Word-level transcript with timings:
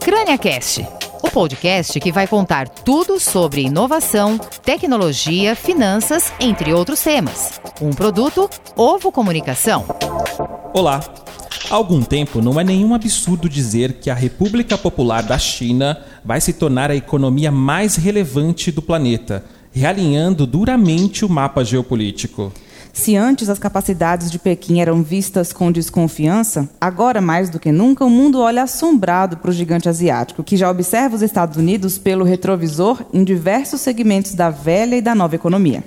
CrâniaCast, 0.00 0.86
o 1.22 1.30
podcast 1.30 2.00
que 2.00 2.10
vai 2.10 2.26
contar 2.26 2.68
tudo 2.68 3.20
sobre 3.20 3.62
inovação, 3.62 4.38
tecnologia, 4.64 5.54
finanças, 5.54 6.32
entre 6.40 6.72
outros 6.72 7.00
temas. 7.00 7.60
Um 7.80 7.90
produto 7.90 8.50
Ovo 8.76 9.12
Comunicação. 9.12 9.84
Olá. 10.74 11.00
Há 11.70 11.74
algum 11.74 12.02
tempo 12.02 12.40
não 12.40 12.58
é 12.58 12.64
nenhum 12.64 12.94
absurdo 12.94 13.48
dizer 13.48 13.94
que 13.94 14.10
a 14.10 14.14
República 14.14 14.76
Popular 14.78 15.22
da 15.22 15.38
China 15.38 15.98
vai 16.24 16.40
se 16.40 16.54
tornar 16.54 16.90
a 16.90 16.96
economia 16.96 17.52
mais 17.52 17.96
relevante 17.96 18.72
do 18.72 18.80
planeta, 18.80 19.44
realinhando 19.70 20.46
duramente 20.46 21.24
o 21.24 21.28
mapa 21.28 21.64
geopolítico. 21.64 22.52
Se 22.92 23.16
antes 23.16 23.48
as 23.48 23.58
capacidades 23.58 24.30
de 24.30 24.38
Pequim 24.38 24.80
eram 24.80 25.02
vistas 25.02 25.52
com 25.52 25.70
desconfiança, 25.70 26.68
agora 26.80 27.20
mais 27.20 27.48
do 27.48 27.60
que 27.60 27.70
nunca 27.70 28.04
o 28.04 28.10
mundo 28.10 28.40
olha 28.40 28.62
assombrado 28.62 29.36
para 29.36 29.50
o 29.50 29.54
gigante 29.54 29.88
asiático, 29.88 30.42
que 30.42 30.56
já 30.56 30.70
observa 30.70 31.16
os 31.16 31.22
Estados 31.22 31.56
Unidos 31.56 31.98
pelo 31.98 32.24
retrovisor 32.24 33.04
em 33.12 33.22
diversos 33.22 33.80
segmentos 33.80 34.34
da 34.34 34.50
velha 34.50 34.96
e 34.96 35.02
da 35.02 35.14
nova 35.14 35.34
economia. 35.34 35.84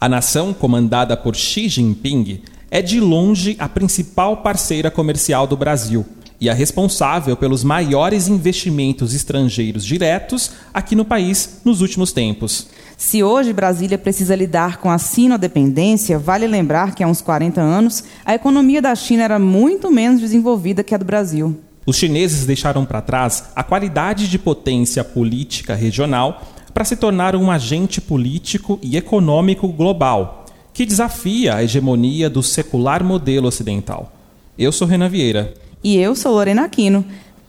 A 0.00 0.08
nação 0.08 0.52
comandada 0.52 1.16
por 1.16 1.34
Xi 1.34 1.68
Jinping 1.68 2.42
é 2.70 2.82
de 2.82 3.00
longe 3.00 3.56
a 3.58 3.68
principal 3.68 4.38
parceira 4.38 4.90
comercial 4.90 5.46
do 5.46 5.56
Brasil 5.56 6.04
e 6.40 6.50
a 6.50 6.54
responsável 6.54 7.36
pelos 7.36 7.64
maiores 7.64 8.28
investimentos 8.28 9.14
estrangeiros 9.14 9.84
diretos 9.84 10.50
aqui 10.74 10.94
no 10.94 11.04
país 11.04 11.60
nos 11.64 11.80
últimos 11.80 12.12
tempos. 12.12 12.68
Se 12.96 13.22
hoje 13.22 13.52
Brasília 13.52 13.98
precisa 13.98 14.36
lidar 14.36 14.78
com 14.78 14.90
a 14.90 14.98
sinodependência, 14.98 16.18
vale 16.18 16.46
lembrar 16.46 16.94
que 16.94 17.02
há 17.02 17.08
uns 17.08 17.20
40 17.20 17.60
anos 17.60 18.04
a 18.24 18.34
economia 18.34 18.80
da 18.80 18.94
China 18.94 19.24
era 19.24 19.38
muito 19.38 19.90
menos 19.90 20.20
desenvolvida 20.20 20.84
que 20.84 20.94
a 20.94 20.98
do 20.98 21.04
Brasil. 21.04 21.58
Os 21.86 21.96
chineses 21.96 22.46
deixaram 22.46 22.84
para 22.84 23.02
trás 23.02 23.50
a 23.54 23.62
qualidade 23.62 24.28
de 24.28 24.38
potência 24.38 25.02
política 25.02 25.74
regional 25.74 26.42
para 26.72 26.84
se 26.84 26.96
tornar 26.96 27.36
um 27.36 27.50
agente 27.50 28.00
político 28.00 28.78
e 28.82 28.96
econômico 28.96 29.68
global, 29.68 30.46
que 30.72 30.86
desafia 30.86 31.56
a 31.56 31.62
hegemonia 31.62 32.30
do 32.30 32.42
secular 32.42 33.04
modelo 33.04 33.48
ocidental. 33.48 34.12
Eu 34.58 34.72
sou 34.72 34.88
Renan 34.88 35.08
Vieira. 35.08 35.52
E 35.82 35.96
eu 35.96 36.16
sou 36.16 36.32
Lorena 36.32 36.64
Aquino 36.64 37.04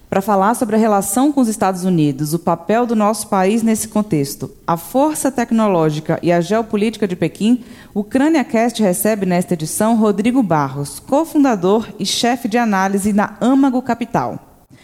para 0.10 0.22
falar 0.22 0.56
sobre 0.56 0.76
a 0.76 0.80
relação 0.80 1.32
com 1.32 1.42
os 1.42 1.48
Estados 1.48 1.84
Unidos, 1.84 2.34
o 2.34 2.40
papel 2.40 2.86
do 2.86 2.96
nosso 2.96 3.28
país 3.28 3.64
nesse 3.64 3.88
contexto, 3.88 4.52
a 4.66 4.78
força 4.78 5.32
tecnológica 5.32 6.20
e 6.22 6.32
a 6.32 6.42
geopolítica 6.42 7.08
de 7.08 7.16
Pequim, 7.16 7.64
o 7.94 8.04
CrâniaCast 8.04 8.82
recebe 8.82 9.26
nesta 9.26 9.54
edição 9.54 9.98
Rodrigo 9.98 10.44
Barros, 10.44 11.00
cofundador 11.00 11.88
e 12.00 12.06
chefe 12.06 12.48
de 12.48 12.58
análise 12.58 13.14
na 13.14 13.36
Âmago 13.42 13.82
Capital. 13.82 14.40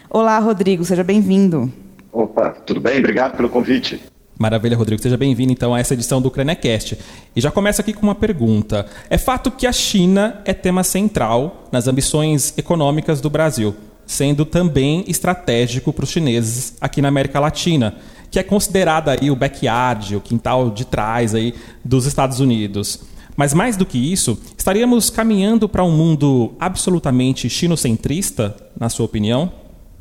Olá, 0.09 0.37
Rodrigo, 0.39 0.83
seja 0.83 1.03
bem-vindo. 1.03 1.71
Opa, 2.11 2.49
tudo 2.65 2.81
bem? 2.81 2.99
Obrigado 2.99 3.37
pelo 3.37 3.49
convite. 3.49 4.01
Maravilha, 4.37 4.75
Rodrigo. 4.75 5.01
Seja 5.01 5.17
bem-vindo 5.17 5.53
então 5.53 5.73
a 5.73 5.79
essa 5.79 5.93
edição 5.93 6.19
do 6.19 6.31
CrâniaCast. 6.31 6.97
E 7.35 7.39
já 7.39 7.51
começo 7.51 7.79
aqui 7.79 7.93
com 7.93 8.01
uma 8.01 8.15
pergunta. 8.15 8.87
É 9.07 9.17
fato 9.17 9.51
que 9.51 9.67
a 9.67 9.71
China 9.71 10.41
é 10.45 10.53
tema 10.53 10.83
central 10.83 11.67
nas 11.71 11.87
ambições 11.87 12.57
econômicas 12.57 13.21
do 13.21 13.29
Brasil 13.29 13.75
sendo 14.11 14.45
também 14.45 15.05
estratégico 15.07 15.93
para 15.93 16.03
os 16.03 16.11
chineses 16.11 16.75
aqui 16.81 17.01
na 17.01 17.07
América 17.07 17.39
Latina, 17.39 17.95
que 18.29 18.37
é 18.37 18.43
considerada 18.43 19.11
aí 19.11 19.31
o 19.31 19.35
backyard, 19.35 20.17
o 20.17 20.21
quintal 20.21 20.69
de 20.69 20.85
trás 20.85 21.33
aí 21.33 21.55
dos 21.83 22.05
Estados 22.05 22.41
Unidos. 22.41 23.05
Mas 23.37 23.53
mais 23.53 23.77
do 23.77 23.85
que 23.85 23.97
isso, 23.97 24.37
estaríamos 24.57 25.09
caminhando 25.09 25.69
para 25.69 25.83
um 25.83 25.91
mundo 25.91 26.53
absolutamente 26.59 27.49
chinocentrista, 27.49 28.53
na 28.77 28.89
sua 28.89 29.05
opinião? 29.05 29.49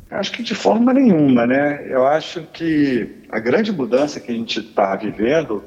Acho 0.09 0.33
que 0.33 0.43
de 0.43 0.53
forma 0.53 0.93
nenhuma, 0.93 1.47
né? 1.47 1.87
Eu 1.89 2.05
acho 2.05 2.43
que 2.51 3.09
a 3.29 3.39
grande 3.39 3.71
mudança 3.71 4.19
que 4.19 4.29
a 4.29 4.35
gente 4.35 4.59
está 4.59 4.93
vivendo 4.97 5.63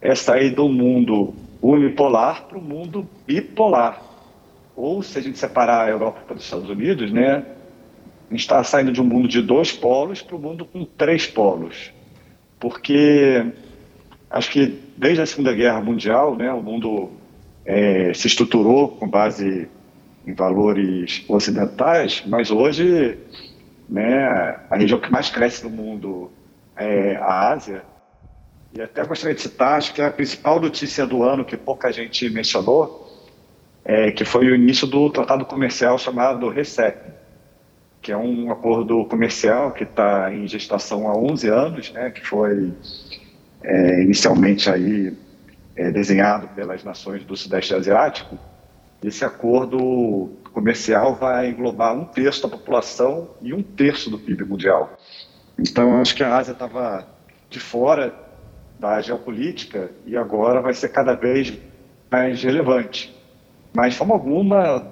é 0.00 0.14
sair 0.14 0.50
do 0.50 0.68
mundo 0.68 1.34
unipolar 1.60 2.44
para 2.44 2.58
o 2.58 2.62
mundo 2.62 3.08
bipolar. 3.26 4.00
Ou 4.76 5.02
se 5.02 5.18
a 5.18 5.20
gente 5.20 5.36
separar 5.36 5.86
a 5.86 5.90
Europa 5.90 6.32
dos 6.32 6.44
Estados 6.44 6.70
Unidos, 6.70 7.10
né? 7.10 7.44
A 8.28 8.30
gente 8.32 8.40
está 8.40 8.62
saindo 8.62 8.92
de 8.92 9.00
um 9.00 9.04
mundo 9.04 9.26
de 9.26 9.40
dois 9.40 9.72
polos 9.72 10.20
para 10.20 10.36
um 10.36 10.38
mundo 10.38 10.64
com 10.64 10.84
três 10.84 11.26
polos. 11.26 11.90
Porque 12.60 13.46
acho 14.30 14.50
que 14.50 14.78
desde 14.96 15.22
a 15.22 15.26
Segunda 15.26 15.54
Guerra 15.54 15.80
Mundial, 15.80 16.36
né, 16.36 16.52
o 16.52 16.62
mundo 16.62 17.10
é, 17.64 18.12
se 18.12 18.26
estruturou 18.26 18.88
com 18.88 19.08
base 19.08 19.68
em 20.26 20.34
valores 20.34 21.24
ocidentais, 21.26 22.22
mas 22.26 22.50
hoje 22.50 23.18
né, 23.88 24.26
a 24.68 24.76
região 24.76 25.00
que 25.00 25.10
mais 25.10 25.30
cresce 25.30 25.64
no 25.64 25.70
mundo 25.70 26.30
é 26.76 27.16
a 27.16 27.50
Ásia. 27.50 27.82
E 28.74 28.82
até 28.82 29.02
gostaria 29.04 29.34
de 29.34 29.40
citar, 29.40 29.78
acho 29.78 29.94
que 29.94 30.02
a 30.02 30.10
principal 30.10 30.60
notícia 30.60 31.06
do 31.06 31.22
ano, 31.22 31.44
que 31.44 31.56
pouca 31.56 31.90
gente 31.90 32.28
mencionou, 32.28 33.08
é 33.82 34.10
que 34.10 34.24
foi 34.24 34.46
o 34.46 34.54
início 34.54 34.86
do 34.86 35.08
tratado 35.08 35.46
comercial 35.46 35.98
chamado 35.98 36.50
RECEP, 36.50 37.17
que 38.00 38.12
é 38.12 38.16
um 38.16 38.50
acordo 38.50 39.04
comercial 39.06 39.72
que 39.72 39.84
está 39.84 40.32
em 40.32 40.46
gestação 40.46 41.08
há 41.08 41.16
11 41.16 41.48
anos, 41.48 41.92
né, 41.92 42.10
que 42.10 42.24
foi 42.26 42.72
é, 43.62 44.02
inicialmente 44.02 44.70
aí 44.70 45.16
é, 45.76 45.90
desenhado 45.90 46.48
pelas 46.48 46.84
nações 46.84 47.24
do 47.24 47.36
Sudeste 47.36 47.74
Asiático. 47.74 48.38
Esse 49.02 49.24
acordo 49.24 50.30
comercial 50.52 51.14
vai 51.14 51.50
englobar 51.50 51.94
um 51.94 52.04
terço 52.04 52.42
da 52.42 52.48
população 52.48 53.30
e 53.40 53.54
um 53.54 53.62
terço 53.62 54.10
do 54.10 54.18
PIB 54.18 54.44
mundial. 54.44 54.98
Então, 55.58 56.00
acho 56.00 56.14
que 56.14 56.22
a 56.22 56.36
Ásia 56.36 56.52
estava 56.52 57.06
de 57.48 57.60
fora 57.60 58.14
da 58.78 59.00
geopolítica 59.00 59.90
e 60.06 60.16
agora 60.16 60.60
vai 60.60 60.74
ser 60.74 60.88
cada 60.88 61.14
vez 61.14 61.52
mais 62.10 62.42
relevante. 62.42 63.14
Mas, 63.72 63.92
de 63.92 63.98
forma 63.98 64.14
alguma, 64.14 64.86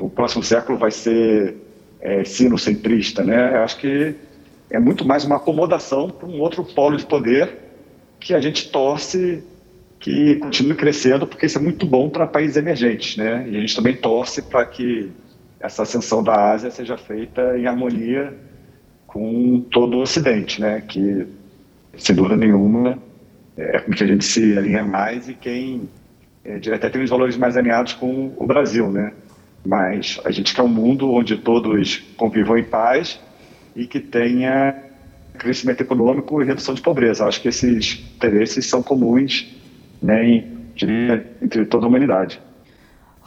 o 0.00 0.08
próximo 0.08 0.42
século 0.42 0.78
vai 0.78 0.90
ser 0.90 1.56
é, 2.00 2.24
sinocentrista, 2.24 3.24
né? 3.24 3.56
Eu 3.56 3.62
acho 3.62 3.78
que 3.78 4.14
é 4.70 4.78
muito 4.78 5.06
mais 5.06 5.24
uma 5.24 5.36
acomodação 5.36 6.10
para 6.10 6.28
um 6.28 6.40
outro 6.40 6.64
polo 6.64 6.96
de 6.96 7.06
poder 7.06 7.56
que 8.20 8.34
a 8.34 8.40
gente 8.40 8.70
torce 8.70 9.42
que 10.00 10.36
continue 10.36 10.74
crescendo, 10.74 11.26
porque 11.26 11.46
isso 11.46 11.58
é 11.58 11.60
muito 11.60 11.84
bom 11.84 12.08
para 12.08 12.26
países 12.26 12.56
emergentes, 12.56 13.16
né? 13.16 13.46
E 13.48 13.56
a 13.56 13.60
gente 13.60 13.74
também 13.74 13.96
torce 13.96 14.42
para 14.42 14.64
que 14.64 15.10
essa 15.58 15.82
ascensão 15.82 16.22
da 16.22 16.52
Ásia 16.52 16.70
seja 16.70 16.96
feita 16.96 17.58
em 17.58 17.66
harmonia 17.66 18.32
com 19.06 19.60
todo 19.70 19.96
o 19.96 20.02
Ocidente, 20.02 20.60
né? 20.60 20.82
Que, 20.86 21.26
sem 21.96 22.14
dúvida 22.14 22.36
nenhuma, 22.36 22.98
é 23.56 23.80
com 23.80 23.90
que 23.90 24.04
a 24.04 24.06
gente 24.06 24.24
se 24.24 24.56
alinha 24.56 24.84
mais 24.84 25.28
e 25.28 25.34
quem 25.34 25.88
é, 26.44 26.56
até 26.72 26.88
tem 26.88 27.02
os 27.02 27.10
valores 27.10 27.36
mais 27.36 27.56
alinhados 27.56 27.94
com 27.94 28.32
o 28.36 28.46
Brasil, 28.46 28.90
né? 28.90 29.12
Mas 29.68 30.18
a 30.24 30.30
gente 30.30 30.54
quer 30.54 30.62
um 30.62 30.68
mundo 30.68 31.12
onde 31.12 31.36
todos 31.36 31.98
convivam 32.16 32.56
em 32.56 32.64
paz 32.64 33.20
e 33.76 33.86
que 33.86 34.00
tenha 34.00 34.74
crescimento 35.36 35.82
econômico 35.82 36.40
e 36.40 36.46
redução 36.46 36.74
de 36.74 36.80
pobreza. 36.80 37.26
Acho 37.26 37.42
que 37.42 37.48
esses 37.48 38.02
interesses 38.16 38.64
são 38.64 38.82
comuns 38.82 39.46
né, 40.00 40.26
em, 40.26 40.58
entre 41.42 41.66
toda 41.66 41.84
a 41.84 41.88
humanidade. 41.90 42.40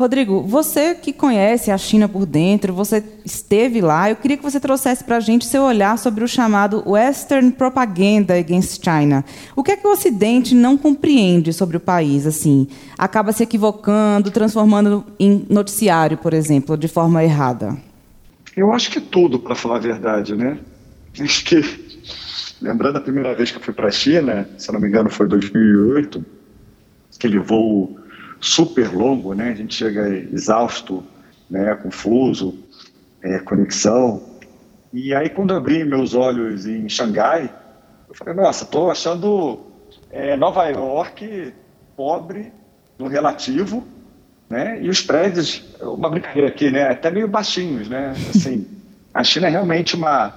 Rodrigo, 0.02 0.42
você 0.42 0.96
que 0.96 1.14
conhece 1.14 1.70
a 1.70 1.78
China 1.78 2.10
por 2.10 2.26
dentro, 2.26 2.74
você 2.74 3.04
esteve 3.24 3.82
lá, 3.82 4.10
eu 4.10 4.16
queria 4.16 4.36
que 4.36 4.42
você 4.42 4.60
trouxesse 4.60 5.04
para 5.04 5.18
a 5.18 5.20
gente 5.20 5.46
seu 5.46 5.62
olhar 5.62 5.96
sobre 6.00 6.24
o 6.24 6.28
chamado 6.28 6.84
Western 6.90 7.52
Propaganda 7.52 8.36
Against 8.36 8.84
China. 8.84 9.24
O 9.56 9.62
que 9.64 9.72
é 9.72 9.78
que 9.78 9.88
o 9.88 9.92
Ocidente 9.92 10.56
não 10.56 10.76
compreende 10.76 11.54
sobre 11.54 11.78
o 11.78 11.80
país? 11.80 12.26
Assim, 12.26 12.68
acaba 12.98 13.32
se 13.32 13.44
equivocando, 13.44 14.32
transformando 14.32 15.06
em 15.20 15.46
noticiário, 15.48 16.18
por 16.18 16.34
exemplo, 16.34 16.76
de 16.76 16.88
forma 16.88 17.24
errada? 17.24 17.78
Eu 18.58 18.74
acho 18.74 18.90
que 18.90 19.00
tudo, 19.00 19.38
para 19.38 19.54
falar 19.54 19.76
a 19.76 19.82
verdade, 19.82 20.36
né? 20.36 20.58
Acho 21.20 21.46
que, 21.46 21.62
lembrando 22.60 22.98
a 22.98 23.02
primeira 23.02 23.36
vez 23.36 23.52
que 23.52 23.58
eu 23.58 23.62
fui 23.62 23.74
para 23.74 23.88
a 23.88 23.92
China, 23.92 24.50
se 24.58 24.72
não 24.72 24.80
me 24.80 24.88
engano 24.88 25.12
foi 25.12 25.28
2008, 25.28 26.26
aquele 27.16 27.38
voo 27.38 28.01
super 28.42 28.92
longo, 28.94 29.34
né? 29.34 29.50
A 29.50 29.56
gente 29.56 29.76
chega 29.76 30.10
exausto, 30.10 31.04
né? 31.50 31.74
Confuso, 31.76 32.58
é, 33.22 33.40
conexão. 33.40 34.22
E 34.92 35.14
aí 35.14 35.30
quando 35.30 35.54
abri 35.54 35.86
meus 35.86 36.16
olhos 36.16 36.66
em 36.66 36.90
Xangai, 36.90 37.54
eu 38.10 38.16
falei, 38.16 38.34
nossa, 38.34 38.66
estou 38.66 38.92
achando 38.92 39.62
é, 40.10 40.36
Nova 40.36 40.66
York 40.68 41.54
pobre 41.96 42.52
no 42.98 43.08
relativo, 43.08 43.86
né? 44.50 44.82
E 44.82 44.90
os 44.90 45.02
prédios, 45.02 45.64
uma 45.80 46.10
brincadeira 46.10 46.50
aqui, 46.50 46.70
né? 46.70 46.90
Até 46.90 47.10
meio 47.10 47.28
baixinhos, 47.28 47.88
né? 47.88 48.14
Assim, 48.30 48.68
a 49.14 49.24
China 49.24 49.48
é 49.48 49.52
realmente 49.52 49.96
uma 49.96 50.30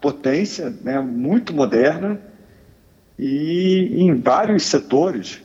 potência, 0.00 0.72
né? 0.82 0.98
Muito 1.00 1.52
moderna 1.52 2.18
e 3.18 3.96
em 3.98 4.14
vários 4.18 4.62
setores 4.62 5.42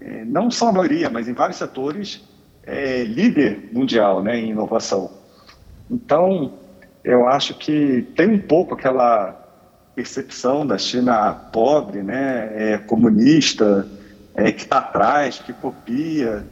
é, 0.00 0.24
não 0.24 0.50
só 0.50 0.68
a 0.68 0.72
maioria, 0.72 1.10
mas 1.10 1.28
em 1.28 1.32
vários 1.32 1.58
setores, 1.58 2.22
é 2.62 3.04
líder 3.04 3.70
mundial 3.72 4.22
né, 4.22 4.38
em 4.38 4.50
inovação. 4.50 5.10
Então, 5.90 6.54
eu 7.02 7.28
acho 7.28 7.54
que 7.54 8.02
tem 8.14 8.28
um 8.28 8.38
pouco 8.38 8.74
aquela 8.74 9.32
percepção 9.94 10.66
da 10.66 10.78
China 10.78 11.32
pobre, 11.52 12.02
né, 12.02 12.50
é, 12.54 12.78
comunista, 12.78 13.88
é, 14.34 14.52
que 14.52 14.62
está 14.62 14.78
atrás, 14.78 15.38
que 15.38 15.52
copia. 15.52 16.46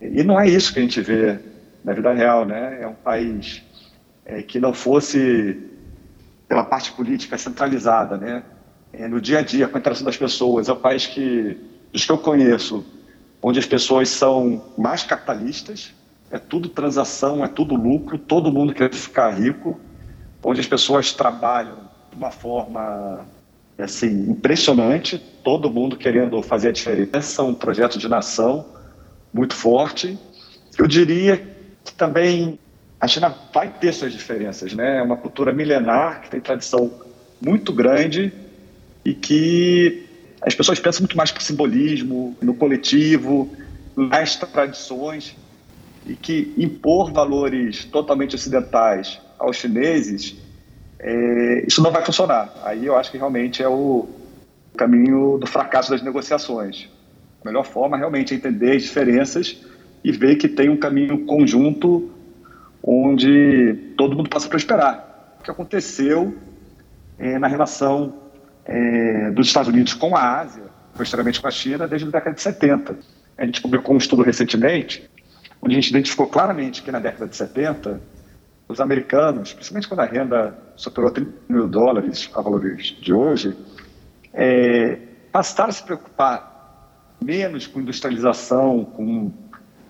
E 0.00 0.22
não 0.22 0.38
é 0.38 0.48
isso 0.48 0.72
que 0.72 0.78
a 0.78 0.82
gente 0.82 1.00
vê 1.00 1.38
na 1.84 1.92
vida 1.92 2.12
real. 2.12 2.44
Né? 2.44 2.78
É 2.82 2.86
um 2.86 2.94
país 2.94 3.62
é, 4.24 4.42
que 4.42 4.58
não 4.60 4.72
fosse 4.72 5.70
pela 6.48 6.64
parte 6.64 6.92
política 6.92 7.36
centralizada, 7.36 8.16
né? 8.16 8.42
É, 8.92 9.08
no 9.08 9.20
dia 9.20 9.40
a 9.40 9.42
dia, 9.42 9.66
com 9.66 9.76
a 9.76 9.80
interação 9.80 10.04
das 10.04 10.16
pessoas. 10.16 10.68
É 10.68 10.72
um 10.72 10.76
país 10.76 11.06
que, 11.06 11.58
dos 11.92 12.04
que 12.04 12.12
eu 12.12 12.18
conheço, 12.18 12.84
onde 13.46 13.58
as 13.58 13.66
pessoas 13.66 14.08
são 14.08 14.64
mais 14.74 15.02
capitalistas, 15.02 15.92
é 16.30 16.38
tudo 16.38 16.66
transação, 16.66 17.44
é 17.44 17.46
tudo 17.46 17.74
lucro, 17.74 18.16
todo 18.16 18.50
mundo 18.50 18.72
quer 18.72 18.90
ficar 18.90 19.32
rico, 19.32 19.78
onde 20.42 20.60
as 20.60 20.66
pessoas 20.66 21.12
trabalham 21.12 21.76
de 22.10 22.16
uma 22.16 22.30
forma 22.30 23.26
assim 23.78 24.30
impressionante, 24.30 25.18
todo 25.18 25.70
mundo 25.70 25.94
querendo 25.94 26.40
fazer 26.42 26.68
a 26.68 26.72
diferença, 26.72 27.42
um 27.42 27.52
projeto 27.52 27.98
de 27.98 28.08
nação 28.08 28.64
muito 29.30 29.54
forte. 29.54 30.18
Eu 30.78 30.86
diria 30.86 31.36
que 31.84 31.92
também 31.92 32.58
a 32.98 33.06
China 33.06 33.34
vai 33.52 33.68
ter 33.68 33.92
suas 33.92 34.10
diferenças, 34.14 34.72
né? 34.72 35.00
É 35.00 35.02
uma 35.02 35.18
cultura 35.18 35.52
milenar 35.52 36.22
que 36.22 36.30
tem 36.30 36.40
tradição 36.40 36.90
muito 37.42 37.74
grande 37.74 38.32
e 39.04 39.12
que 39.12 40.03
as 40.44 40.54
pessoas 40.54 40.78
pensam 40.78 41.02
muito 41.02 41.16
mais 41.16 41.32
por 41.32 41.42
simbolismo, 41.42 42.36
no 42.40 42.54
coletivo, 42.54 43.50
nas 43.96 44.36
tradições 44.36 45.34
e 46.06 46.14
que 46.14 46.52
impor 46.58 47.10
valores 47.10 47.84
totalmente 47.84 48.34
ocidentais 48.34 49.20
aos 49.38 49.56
chineses 49.56 50.36
é, 51.00 51.64
isso 51.66 51.82
não 51.82 51.90
vai 51.90 52.04
funcionar. 52.04 52.52
Aí 52.62 52.86
eu 52.86 52.96
acho 52.96 53.10
que 53.10 53.18
realmente 53.18 53.62
é 53.62 53.68
o 53.68 54.08
caminho 54.76 55.38
do 55.38 55.46
fracasso 55.46 55.90
das 55.90 56.02
negociações. 56.02 56.88
A 57.42 57.46
melhor 57.46 57.64
forma 57.64 57.96
realmente 57.96 58.32
é 58.32 58.36
entender 58.36 58.76
as 58.76 58.82
diferenças 58.82 59.60
e 60.02 60.12
ver 60.12 60.36
que 60.36 60.48
tem 60.48 60.68
um 60.68 60.76
caminho 60.76 61.24
conjunto 61.26 62.10
onde 62.82 63.74
todo 63.96 64.16
mundo 64.16 64.28
possa 64.28 64.48
prosperar. 64.48 65.36
O 65.40 65.42
que 65.42 65.50
aconteceu 65.50 66.34
é, 67.18 67.38
na 67.38 67.48
relação 67.48 68.23
é, 68.64 69.30
dos 69.30 69.46
Estados 69.46 69.68
Unidos 69.68 69.94
com 69.94 70.16
a 70.16 70.40
Ásia, 70.40 70.64
posteriormente 70.96 71.40
com 71.40 71.48
a 71.48 71.50
China, 71.50 71.86
desde 71.86 72.08
a 72.08 72.10
década 72.10 72.34
de 72.34 72.40
70. 72.40 72.96
A 73.36 73.44
gente 73.44 73.60
publicou 73.60 73.94
um 73.94 73.98
estudo 73.98 74.22
recentemente, 74.22 75.08
onde 75.60 75.74
a 75.74 75.80
gente 75.80 75.90
identificou 75.90 76.26
claramente 76.26 76.82
que 76.82 76.90
na 76.90 76.98
década 76.98 77.26
de 77.26 77.36
70 77.36 78.00
os 78.66 78.80
americanos, 78.80 79.52
principalmente 79.52 79.88
quando 79.88 80.00
a 80.00 80.06
renda 80.06 80.56
superou 80.76 81.10
30 81.10 81.30
mil 81.48 81.68
dólares 81.68 82.30
a 82.34 82.40
valores 82.40 82.96
de 83.00 83.12
hoje, 83.12 83.56
é, 84.32 84.98
passaram 85.30 85.70
a 85.70 85.72
se 85.72 85.82
preocupar 85.82 86.54
menos 87.22 87.66
com 87.66 87.80
industrialização, 87.80 88.84
com 88.84 89.30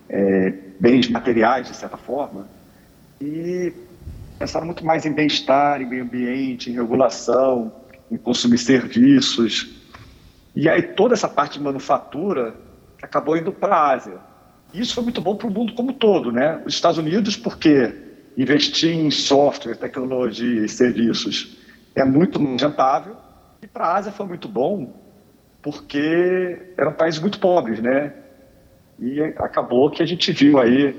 é, 0.09 0.53
bens 0.79 1.09
materiais, 1.09 1.67
de 1.67 1.75
certa 1.75 1.97
forma, 1.97 2.47
e 3.19 3.73
pensaram 4.37 4.65
muito 4.65 4.85
mais 4.85 5.05
em 5.05 5.13
bem-estar, 5.13 5.81
em 5.81 5.85
meio 5.85 6.03
ambiente, 6.03 6.69
em 6.69 6.73
regulação, 6.73 7.71
em 8.11 8.17
consumir 8.17 8.57
serviços. 8.57 9.75
E 10.55 10.69
aí 10.69 10.81
toda 10.81 11.13
essa 11.13 11.27
parte 11.27 11.57
de 11.57 11.63
manufatura 11.63 12.55
acabou 13.01 13.37
indo 13.37 13.51
para 13.51 13.75
a 13.75 13.91
Ásia. 13.93 14.17
Isso 14.73 14.93
foi 14.93 15.03
muito 15.03 15.21
bom 15.21 15.35
para 15.35 15.47
o 15.47 15.51
mundo 15.51 15.73
como 15.73 15.91
um 15.91 15.93
todo, 15.93 16.31
né? 16.31 16.61
Os 16.65 16.73
Estados 16.73 16.97
Unidos, 16.97 17.37
porque 17.37 17.93
investir 18.37 18.91
em 18.91 19.09
software, 19.09 19.75
tecnologia 19.75 20.65
e 20.65 20.69
serviços 20.69 21.57
é 21.95 22.03
muito 22.03 22.39
rentável. 22.57 23.15
E 23.61 23.67
para 23.67 23.85
a 23.85 23.95
Ásia 23.95 24.11
foi 24.11 24.25
muito 24.25 24.47
bom, 24.47 24.93
porque 25.61 26.73
eram 26.77 26.93
países 26.93 27.19
muito 27.19 27.39
pobres, 27.39 27.79
né? 27.79 28.13
E 28.99 29.21
acabou 29.21 29.89
que 29.89 30.03
a 30.03 30.05
gente 30.05 30.31
viu 30.31 30.59
aí 30.59 30.95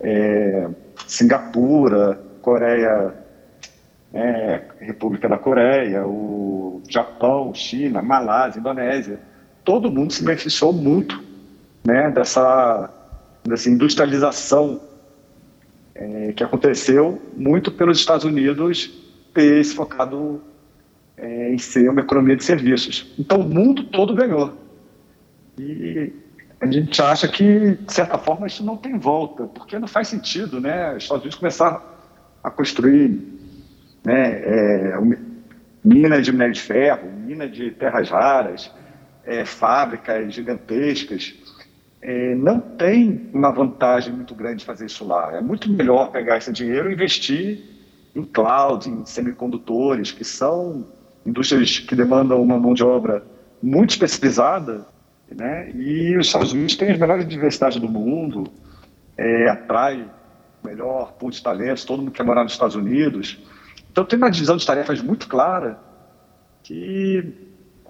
é, 0.00 0.68
Singapura, 1.06 2.20
Coreia, 2.40 3.14
é, 4.12 4.62
República 4.80 5.28
da 5.28 5.38
Coreia, 5.38 6.06
o 6.06 6.82
Japão, 6.88 7.54
China, 7.54 8.02
Malásia, 8.02 8.60
Indonésia, 8.60 9.20
todo 9.64 9.90
mundo 9.90 10.12
se 10.12 10.24
beneficiou 10.24 10.72
muito 10.72 11.22
né, 11.84 12.10
dessa, 12.10 12.90
dessa 13.44 13.70
industrialização 13.70 14.80
é, 15.94 16.32
que 16.32 16.44
aconteceu 16.44 17.20
muito 17.36 17.70
pelos 17.70 17.98
Estados 17.98 18.24
Unidos 18.24 18.90
ter 19.32 19.64
se 19.64 19.74
focado 19.74 20.42
é, 21.16 21.52
em 21.52 21.58
ser 21.58 21.88
uma 21.88 22.00
economia 22.00 22.36
de 22.36 22.44
serviços. 22.44 23.14
Então 23.18 23.40
o 23.40 23.48
mundo 23.48 23.84
todo 23.84 24.14
ganhou. 24.14 24.52
E 25.58 26.12
a 26.60 26.66
gente 26.66 27.00
acha 27.02 27.28
que, 27.28 27.76
de 27.76 27.92
certa 27.92 28.16
forma, 28.18 28.46
isso 28.46 28.64
não 28.64 28.76
tem 28.76 28.98
volta, 28.98 29.44
porque 29.44 29.78
não 29.78 29.88
faz 29.88 30.08
sentido, 30.08 30.60
né? 30.60 30.94
Os 30.96 31.02
Estados 31.02 31.22
Unidos 31.22 31.38
começaram 31.38 31.80
a 32.42 32.50
construir 32.50 33.41
né, 34.04 34.42
é, 34.44 34.98
minas 35.84 36.24
de 36.24 36.32
minério 36.32 36.54
de 36.54 36.60
ferro, 36.60 37.10
minas 37.10 37.52
de 37.52 37.70
terras 37.70 38.10
raras, 38.10 38.70
é, 39.24 39.44
fábricas 39.44 40.34
gigantescas, 40.34 41.34
é, 42.00 42.34
não 42.34 42.58
tem 42.58 43.30
uma 43.32 43.52
vantagem 43.52 44.12
muito 44.12 44.34
grande 44.34 44.64
fazer 44.64 44.86
isso 44.86 45.06
lá. 45.06 45.36
É 45.36 45.40
muito 45.40 45.70
melhor 45.70 46.10
pegar 46.10 46.36
esse 46.38 46.52
dinheiro 46.52 46.90
e 46.90 46.94
investir 46.94 47.60
em 48.14 48.24
cloud, 48.24 48.88
em 48.88 49.06
semicondutores, 49.06 50.10
que 50.10 50.24
são 50.24 50.86
indústrias 51.24 51.78
que 51.78 51.94
demandam 51.94 52.42
uma 52.42 52.58
mão 52.58 52.74
de 52.74 52.82
obra 52.82 53.24
muito 53.62 53.90
especializada, 53.90 54.84
né? 55.30 55.70
E 55.74 56.16
os 56.16 56.26
Estados 56.26 56.52
Unidos 56.52 56.76
têm 56.76 56.90
as 56.90 56.98
melhores 56.98 57.24
universidades 57.24 57.80
do 57.80 57.88
mundo, 57.88 58.50
é, 59.16 59.48
atrai 59.48 60.04
o 60.62 60.66
melhor 60.66 61.12
pool 61.12 61.30
de 61.30 61.42
talentos, 61.42 61.84
todo 61.84 62.00
mundo 62.00 62.10
quer 62.10 62.24
morar 62.24 62.42
nos 62.42 62.52
Estados 62.52 62.74
Unidos. 62.74 63.38
Então 63.92 64.04
tem 64.04 64.18
uma 64.18 64.30
divisão 64.30 64.56
de 64.56 64.66
tarefas 64.66 65.00
muito 65.02 65.28
clara 65.28 65.78
que 66.62 67.24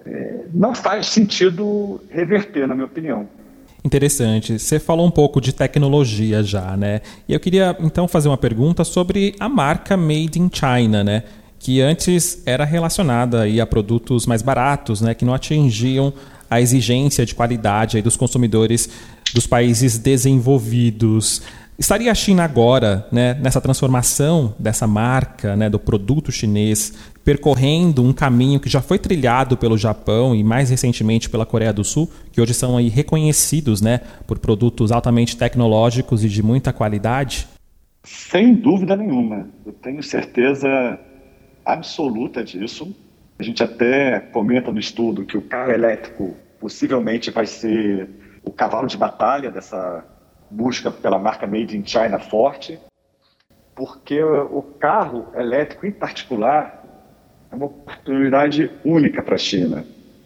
é, 0.05 0.45
não 0.53 0.75
faz 0.75 1.07
sentido 1.07 2.01
reverter, 2.09 2.67
na 2.67 2.75
minha 2.75 2.85
opinião. 2.85 3.27
Interessante. 3.85 4.59
Você 4.59 4.79
falou 4.79 5.05
um 5.05 5.11
pouco 5.11 5.41
de 5.41 5.53
tecnologia 5.53 6.43
já, 6.43 6.75
né? 6.75 7.01
E 7.27 7.33
eu 7.33 7.39
queria 7.39 7.75
então 7.79 8.07
fazer 8.07 8.27
uma 8.29 8.37
pergunta 8.37 8.83
sobre 8.83 9.35
a 9.39 9.49
marca 9.49 9.97
Made 9.97 10.39
in 10.39 10.49
China, 10.51 11.03
né? 11.03 11.23
Que 11.59 11.81
antes 11.81 12.43
era 12.45 12.65
relacionada 12.65 13.41
aí 13.41 13.59
a 13.59 13.65
produtos 13.65 14.25
mais 14.25 14.41
baratos, 14.41 15.01
né? 15.01 15.13
Que 15.13 15.25
não 15.25 15.33
atingiam 15.33 16.13
a 16.49 16.61
exigência 16.61 17.25
de 17.25 17.35
qualidade 17.35 17.97
aí 17.97 18.03
dos 18.03 18.15
consumidores 18.15 18.89
dos 19.33 19.47
países 19.47 19.97
desenvolvidos. 19.97 21.41
Estaria 21.77 22.11
a 22.11 22.15
China 22.15 22.43
agora, 22.43 23.07
né, 23.11 23.33
nessa 23.33 23.59
transformação 23.59 24.53
dessa 24.59 24.85
marca, 24.85 25.55
né, 25.55 25.69
do 25.69 25.79
produto 25.79 26.31
chinês, 26.31 26.93
percorrendo 27.23 28.03
um 28.03 28.13
caminho 28.13 28.59
que 28.59 28.69
já 28.69 28.79
foi 28.79 28.99
trilhado 28.99 29.57
pelo 29.57 29.77
Japão 29.77 30.35
e 30.35 30.43
mais 30.43 30.69
recentemente 30.69 31.29
pela 31.29 31.45
Coreia 31.45 31.73
do 31.73 31.83
Sul, 31.83 32.09
que 32.31 32.39
hoje 32.39 32.53
são 32.53 32.77
aí 32.77 32.89
reconhecidos, 32.89 33.81
né, 33.81 34.01
por 34.27 34.37
produtos 34.37 34.91
altamente 34.91 35.35
tecnológicos 35.35 36.23
e 36.23 36.29
de 36.29 36.43
muita 36.43 36.71
qualidade? 36.71 37.47
Sem 38.03 38.53
dúvida 38.53 38.95
nenhuma. 38.95 39.47
Eu 39.65 39.73
tenho 39.73 40.03
certeza 40.03 40.99
absoluta 41.65 42.43
disso. 42.43 42.95
A 43.39 43.43
gente 43.43 43.63
até 43.63 44.19
comenta 44.19 44.71
no 44.71 44.79
estudo 44.79 45.25
que 45.25 45.37
o 45.37 45.41
carro 45.41 45.71
elétrico 45.71 46.35
possivelmente 46.59 47.31
vai 47.31 47.47
ser 47.47 48.09
o 48.43 48.51
cavalo 48.51 48.87
de 48.87 48.97
batalha 48.97 49.49
dessa 49.49 50.05
busca 50.53 50.91
pela 50.91 51.17
marca 51.17 51.47
Made 51.47 51.75
in 51.75 51.85
China 51.85 52.19
forte, 52.19 52.79
porque 53.75 54.21
o 54.23 54.61
carro 54.79 55.27
elétrico, 55.35 55.85
em 55.85 55.91
particular, 55.91 56.83
é 57.51 57.55
uma 57.55 57.65
oportunidade 57.65 58.71
única 58.85 59.23
para 59.23 59.35
a 59.35 59.37
China. 59.37 59.83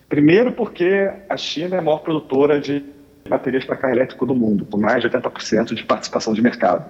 Primeiro, 0.10 0.52
porque 0.52 1.10
a 1.30 1.38
China 1.38 1.76
é 1.76 1.80
a 1.80 1.82
maior 1.82 2.00
produtora 2.00 2.60
de 2.60 2.84
baterias 3.28 3.66
para 3.66 3.78
carro 3.78 3.94
elétrico 3.94 4.26
do 4.26 4.36
mundo, 4.36 4.66
com 4.66 4.78
mais 4.78 5.02
de 5.02 5.10
80% 5.10 5.74
de 5.74 5.84
participação 5.84 6.34
de 6.34 6.42
mercado. 6.42 6.86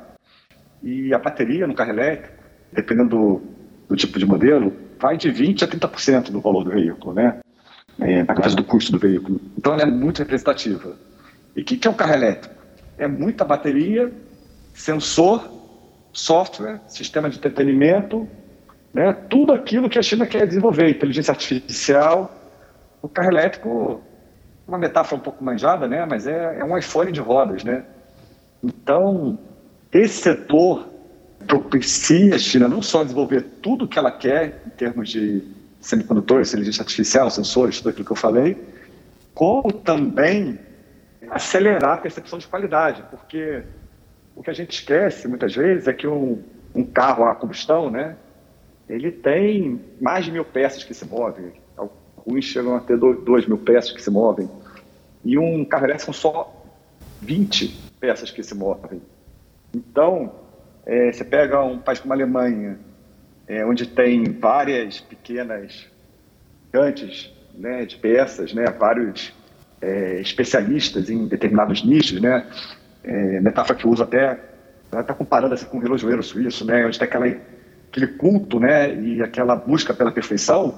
E 0.83 1.13
a 1.13 1.19
bateria 1.19 1.65
no 1.67 1.73
carro 1.73 1.91
elétrico, 1.91 2.35
dependendo 2.71 3.09
do, 3.09 3.41
do 3.89 3.95
tipo 3.95 4.19
de 4.19 4.25
modelo, 4.25 4.73
vai 4.99 5.17
de 5.17 5.29
20% 5.29 5.63
a 5.63 5.67
30% 5.67 6.31
do 6.31 6.41
valor 6.41 6.63
do 6.63 6.71
veículo, 6.71 7.13
né? 7.13 7.39
É, 7.99 8.23
na 8.23 8.33
do 8.33 8.63
custo 8.63 8.91
do 8.91 8.99
veículo. 8.99 9.41
Então, 9.57 9.73
ela 9.73 9.81
é 9.81 9.85
muito 9.87 10.19
representativa. 10.19 10.95
E 11.55 11.61
o 11.61 11.65
que, 11.65 11.77
que 11.77 11.87
é 11.87 11.91
o 11.91 11.95
carro 11.95 12.13
elétrico? 12.13 12.56
É 12.97 13.07
muita 13.07 13.45
bateria, 13.45 14.11
sensor, 14.73 15.49
software, 16.11 16.81
sistema 16.87 17.29
de 17.29 17.37
entretenimento, 17.37 18.27
né? 18.93 19.13
tudo 19.29 19.53
aquilo 19.53 19.89
que 19.89 19.99
a 19.99 20.01
China 20.01 20.25
quer 20.25 20.47
desenvolver, 20.47 20.89
inteligência 20.89 21.31
artificial. 21.31 22.33
O 23.01 23.07
carro 23.07 23.29
elétrico, 23.29 24.01
uma 24.67 24.77
metáfora 24.77 25.21
um 25.21 25.23
pouco 25.23 25.43
manjada, 25.43 25.87
né? 25.87 26.05
mas 26.05 26.25
é, 26.25 26.59
é 26.59 26.63
um 26.63 26.77
iPhone 26.77 27.11
de 27.11 27.19
rodas. 27.19 27.63
Né? 27.63 27.83
Então, 28.63 29.37
esse 29.91 30.21
setor 30.21 30.87
propicia 31.45 32.35
a 32.35 32.39
China 32.39 32.67
não 32.67 32.81
só 32.81 33.03
desenvolver 33.03 33.41
tudo 33.61 33.85
o 33.85 33.87
que 33.87 33.99
ela 33.99 34.11
quer 34.11 34.61
em 34.65 34.69
termos 34.71 35.09
de 35.09 35.43
semicondutores, 35.79 36.49
inteligência 36.49 36.81
artificial, 36.81 37.29
sensores, 37.29 37.77
tudo 37.77 37.89
aquilo 37.89 38.05
que 38.05 38.11
eu 38.11 38.17
falei, 38.17 38.57
como 39.33 39.71
também 39.71 40.59
acelerar 41.29 41.93
a 41.93 41.97
percepção 41.97 42.39
de 42.39 42.47
qualidade, 42.47 43.03
porque 43.09 43.63
o 44.35 44.43
que 44.43 44.49
a 44.49 44.53
gente 44.53 44.71
esquece 44.71 45.27
muitas 45.27 45.55
vezes 45.55 45.87
é 45.87 45.93
que 45.93 46.07
um, 46.07 46.41
um 46.73 46.83
carro 46.83 47.25
a 47.25 47.35
combustão, 47.35 47.89
né, 47.89 48.15
ele 48.87 49.11
tem 49.11 49.81
mais 49.99 50.25
de 50.25 50.31
mil 50.31 50.45
peças 50.45 50.83
que 50.83 50.93
se 50.93 51.05
movem, 51.05 51.53
alguns 51.75 52.45
chegam 52.45 52.75
a 52.75 52.79
ter 52.79 52.97
dois 52.97 53.45
mil 53.45 53.57
peças 53.57 53.91
que 53.91 54.01
se 54.01 54.09
movem, 54.09 54.49
e 55.23 55.37
um 55.37 55.65
carro 55.65 55.85
elétrico 55.85 56.13
são 56.13 56.31
só 56.31 56.65
20 57.21 57.67
peças 57.99 58.31
que 58.31 58.43
se 58.43 58.55
movem. 58.55 59.01
Então, 59.73 60.31
é, 60.85 61.11
você 61.11 61.23
pega 61.23 61.61
um 61.63 61.79
país 61.79 61.99
como 61.99 62.13
a 62.13 62.15
Alemanha, 62.15 62.79
é, 63.47 63.65
onde 63.65 63.87
tem 63.87 64.23
várias 64.25 65.01
pequenas 65.01 65.87
gigantes 66.65 67.33
né, 67.53 67.85
de 67.85 67.97
peças, 67.97 68.53
né, 68.53 68.65
vários 68.67 69.33
é, 69.81 70.19
especialistas 70.19 71.09
em 71.09 71.27
determinados 71.27 71.83
nichos, 71.83 72.21
né, 72.21 72.45
é, 73.03 73.39
metáfora 73.39 73.77
que 73.77 73.85
eu 73.85 73.91
uso 73.91 74.03
até, 74.03 74.39
está 74.91 75.13
comparando 75.13 75.53
assim, 75.53 75.65
com 75.65 75.77
o 75.77 75.81
relojoeiro 75.81 76.23
suíço, 76.23 76.65
né, 76.65 76.85
onde 76.85 76.97
tem 76.97 77.07
aquela, 77.07 77.27
aquele 77.91 78.07
culto 78.07 78.59
né, 78.59 78.93
e 78.93 79.21
aquela 79.21 79.55
busca 79.55 79.93
pela 79.93 80.11
perfeição. 80.11 80.73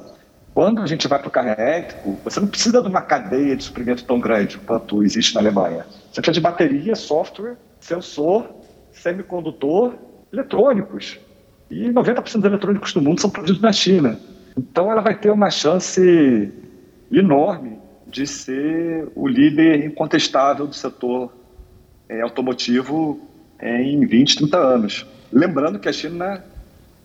Quando 0.53 0.81
a 0.81 0.85
gente 0.85 1.07
vai 1.07 1.19
para 1.19 1.27
o 1.27 1.31
carro 1.31 1.49
elétrico, 1.49 2.17
você 2.23 2.39
não 2.39 2.47
precisa 2.47 2.81
de 2.81 2.87
uma 2.87 3.01
cadeia 3.01 3.55
de 3.55 3.63
suprimento 3.63 4.03
tão 4.03 4.19
grande 4.19 4.57
quanto 4.57 5.03
existe 5.03 5.35
na 5.35 5.41
Alemanha. 5.41 5.85
Você 6.11 6.21
precisa 6.21 6.33
de 6.33 6.41
bateria, 6.41 6.95
software, 6.95 7.55
sensor, 7.79 8.49
semicondutor, 8.91 9.93
eletrônicos. 10.33 11.19
E 11.69 11.89
90% 11.91 12.23
dos 12.23 12.45
eletrônicos 12.45 12.93
do 12.93 13.01
mundo 13.01 13.21
são 13.21 13.29
produzidos 13.29 13.61
na 13.61 13.71
China. 13.71 14.19
Então 14.57 14.91
ela 14.91 15.01
vai 15.01 15.15
ter 15.15 15.29
uma 15.29 15.51
chance 15.51 16.51
enorme 17.11 17.79
de 18.09 18.25
ser 18.25 19.07
o 19.15 19.27
líder 19.27 19.85
incontestável 19.85 20.67
do 20.67 20.73
setor 20.73 21.31
é, 22.07 22.21
automotivo 22.21 23.19
é, 23.59 23.81
em 23.81 24.05
20, 24.05 24.37
30 24.37 24.57
anos. 24.57 25.05
Lembrando 25.31 25.79
que 25.79 25.87
a 25.87 25.93
China 25.93 26.43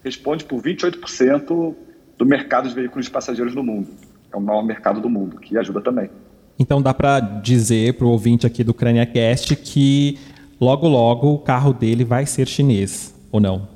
responde 0.03 0.45
por 0.45 0.63
28% 0.63 1.75
do 2.17 2.27
mercado 2.27 2.69
de 2.69 2.75
veículos 2.75 3.07
de 3.07 3.11
passageiros 3.11 3.55
no 3.55 3.63
mundo. 3.63 3.89
É 4.33 4.37
o 4.37 4.41
maior 4.41 4.63
mercado 4.63 5.01
do 5.01 5.09
mundo, 5.09 5.39
que 5.39 5.57
ajuda 5.59 5.81
também. 5.81 6.11
Então 6.59 6.81
dá 6.81 6.95
para 6.95 7.21
dizer 7.21 7.95
para 7.95 8.07
o 8.07 8.11
ouvinte 8.11 8.47
aqui 8.47 8.63
do 8.63 8.73
CraniaCast 8.73 9.57
que 9.57 10.19
logo 10.61 10.87
logo 10.89 11.33
o 11.33 11.39
carro 11.39 11.73
dele 11.73 12.05
vai 12.05 12.27
ser 12.27 12.47
chinês, 12.47 13.15
ou 13.33 13.41
não? 13.41 13.69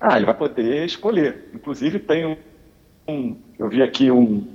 Ah, 0.00 0.16
ele 0.16 0.26
vai 0.26 0.34
poder 0.34 0.84
escolher. 0.84 1.50
Inclusive 1.54 1.98
tem 1.98 2.36
um, 3.08 3.36
eu 3.58 3.68
vi 3.68 3.82
aqui 3.82 4.10
um, 4.10 4.46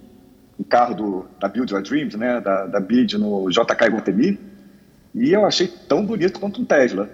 um 0.60 0.64
carro 0.64 0.96
do, 0.96 1.26
da 1.40 1.48
Build 1.48 1.72
Your 1.72 1.82
Dreams, 1.82 2.18
né, 2.18 2.42
da, 2.42 2.66
da 2.66 2.80
BID 2.80 3.18
no 3.18 3.50
JK 3.50 3.90
Guatemi, 3.90 4.40
e 5.14 5.32
eu 5.32 5.46
achei 5.46 5.68
tão 5.68 6.06
bonito 6.06 6.40
quanto 6.40 6.62
um 6.62 6.66
Tesla. 6.66 7.10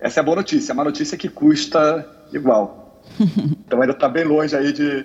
Essa 0.00 0.20
é 0.20 0.22
a 0.22 0.24
boa 0.24 0.36
notícia. 0.36 0.72
A 0.72 0.74
má 0.74 0.84
notícia 0.84 1.14
é 1.14 1.18
que 1.18 1.28
custa 1.28 2.06
igual. 2.32 3.02
então 3.66 3.80
ainda 3.80 3.92
está 3.92 4.08
bem 4.08 4.24
longe 4.24 4.54
aí 4.54 4.72
de... 4.72 5.04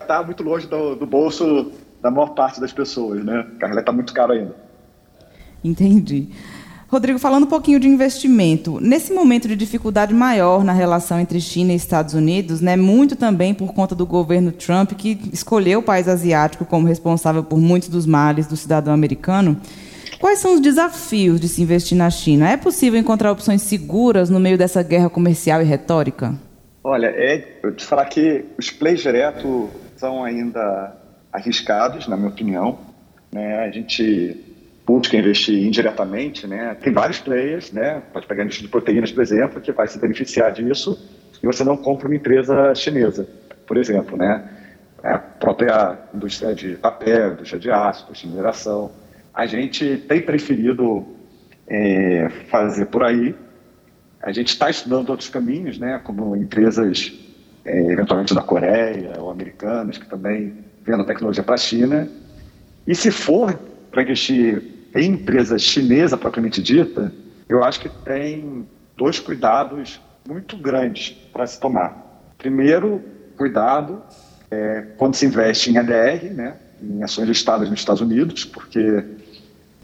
Está 0.00 0.20
muito 0.22 0.42
longe 0.42 0.66
do, 0.66 0.96
do 0.96 1.06
bolso 1.06 1.70
da 2.00 2.10
maior 2.10 2.30
parte 2.30 2.60
das 2.60 2.72
pessoas, 2.72 3.24
né? 3.24 3.46
O 3.54 3.58
carro 3.58 3.78
está 3.78 3.92
muito 3.92 4.12
caro 4.12 4.32
ainda. 4.32 4.56
Entendi. 5.62 6.30
Rodrigo, 6.92 7.18
falando 7.18 7.44
um 7.44 7.48
pouquinho 7.48 7.80
de 7.80 7.88
investimento, 7.88 8.78
nesse 8.78 9.14
momento 9.14 9.48
de 9.48 9.56
dificuldade 9.56 10.12
maior 10.12 10.62
na 10.62 10.74
relação 10.74 11.18
entre 11.18 11.40
China 11.40 11.72
e 11.72 11.76
Estados 11.76 12.12
Unidos, 12.12 12.60
né, 12.60 12.76
muito 12.76 13.16
também 13.16 13.54
por 13.54 13.72
conta 13.72 13.94
do 13.94 14.04
governo 14.04 14.52
Trump, 14.52 14.92
que 14.92 15.18
escolheu 15.32 15.78
o 15.78 15.82
país 15.82 16.06
asiático 16.06 16.66
como 16.66 16.86
responsável 16.86 17.42
por 17.42 17.58
muitos 17.58 17.88
dos 17.88 18.04
males 18.04 18.46
do 18.46 18.58
cidadão 18.58 18.92
americano, 18.92 19.58
quais 20.20 20.40
são 20.40 20.52
os 20.52 20.60
desafios 20.60 21.40
de 21.40 21.48
se 21.48 21.62
investir 21.62 21.96
na 21.96 22.10
China? 22.10 22.50
É 22.50 22.58
possível 22.58 23.00
encontrar 23.00 23.32
opções 23.32 23.62
seguras 23.62 24.28
no 24.28 24.38
meio 24.38 24.58
dessa 24.58 24.82
guerra 24.82 25.08
comercial 25.08 25.62
e 25.62 25.64
retórica? 25.64 26.38
Olha, 26.84 27.06
é, 27.06 27.58
eu 27.62 27.74
te 27.74 27.86
falar 27.86 28.04
que 28.04 28.44
os 28.58 28.70
plays 28.70 29.00
direto 29.00 29.70
são 29.96 30.22
ainda 30.22 30.94
arriscados, 31.32 32.06
na 32.06 32.18
minha 32.18 32.28
opinião. 32.28 32.78
Né? 33.32 33.60
A 33.60 33.70
gente 33.70 34.51
busca 34.86 35.16
investir 35.16 35.66
indiretamente, 35.66 36.46
né? 36.46 36.76
Tem 36.80 36.92
vários 36.92 37.20
players, 37.20 37.72
né? 37.72 38.02
Pode 38.12 38.26
pegar 38.26 38.42
a 38.42 38.44
indústria 38.44 38.66
de 38.66 38.70
proteínas, 38.70 39.12
por 39.12 39.22
exemplo, 39.22 39.60
que 39.60 39.72
vai 39.72 39.86
se 39.86 39.98
beneficiar 39.98 40.52
disso 40.52 40.98
e 41.42 41.46
você 41.46 41.64
não 41.64 41.76
compra 41.76 42.08
uma 42.08 42.16
empresa 42.16 42.74
chinesa, 42.74 43.28
por 43.66 43.76
exemplo, 43.76 44.16
né? 44.16 44.48
A 45.02 45.18
própria 45.18 45.98
indústria 46.14 46.54
de 46.54 46.76
papel, 46.76 47.32
indústria 47.32 47.60
de 47.60 47.70
aço, 47.70 48.12
de 48.12 48.26
mineração. 48.26 48.90
A 49.34 49.46
gente 49.46 49.96
tem 50.08 50.20
preferido 50.20 51.04
é, 51.66 52.28
fazer 52.48 52.86
por 52.86 53.02
aí. 53.02 53.34
A 54.22 54.30
gente 54.30 54.48
está 54.48 54.70
estudando 54.70 55.10
outros 55.10 55.28
caminhos, 55.28 55.78
né? 55.78 56.00
Como 56.04 56.36
empresas 56.36 57.12
é, 57.64 57.92
eventualmente 57.92 58.34
da 58.34 58.42
Coreia 58.42 59.14
ou 59.18 59.30
americanas 59.30 59.98
que 59.98 60.06
também 60.06 60.54
vendem 60.84 61.06
tecnologia 61.06 61.42
para 61.42 61.54
a 61.54 61.58
China. 61.58 62.08
E 62.86 62.94
se 62.94 63.10
for 63.10 63.58
para 63.90 64.02
investir 64.02 64.62
em 64.94 65.12
empresa 65.12 65.58
chinesa 65.58 66.16
propriamente 66.16 66.62
dita, 66.62 67.12
eu 67.48 67.62
acho 67.64 67.80
que 67.80 67.88
tem 67.88 68.66
dois 68.96 69.18
cuidados 69.18 70.00
muito 70.28 70.56
grandes 70.56 71.10
para 71.32 71.46
se 71.46 71.58
tomar. 71.58 72.22
Primeiro, 72.38 73.02
cuidado 73.36 74.02
é, 74.50 74.86
quando 74.96 75.14
se 75.14 75.26
investe 75.26 75.70
em 75.70 75.78
ADR, 75.78 76.32
né, 76.32 76.56
em 76.82 77.02
ações 77.02 77.28
listadas 77.28 77.70
nos 77.70 77.78
Estados 77.78 78.02
Unidos, 78.02 78.44
porque 78.44 79.04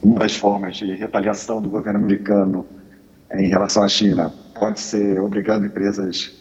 uma 0.03 0.21
das 0.21 0.37
formas 0.37 0.77
de 0.77 0.95
retaliação 0.95 1.61
do 1.61 1.69
governo 1.69 1.99
americano 1.99 2.67
em 3.33 3.49
relação 3.49 3.83
à 3.83 3.89
China 3.89 4.33
pode 4.59 4.81
ser 4.81 5.21
obrigando 5.21 5.67
empresas 5.67 6.33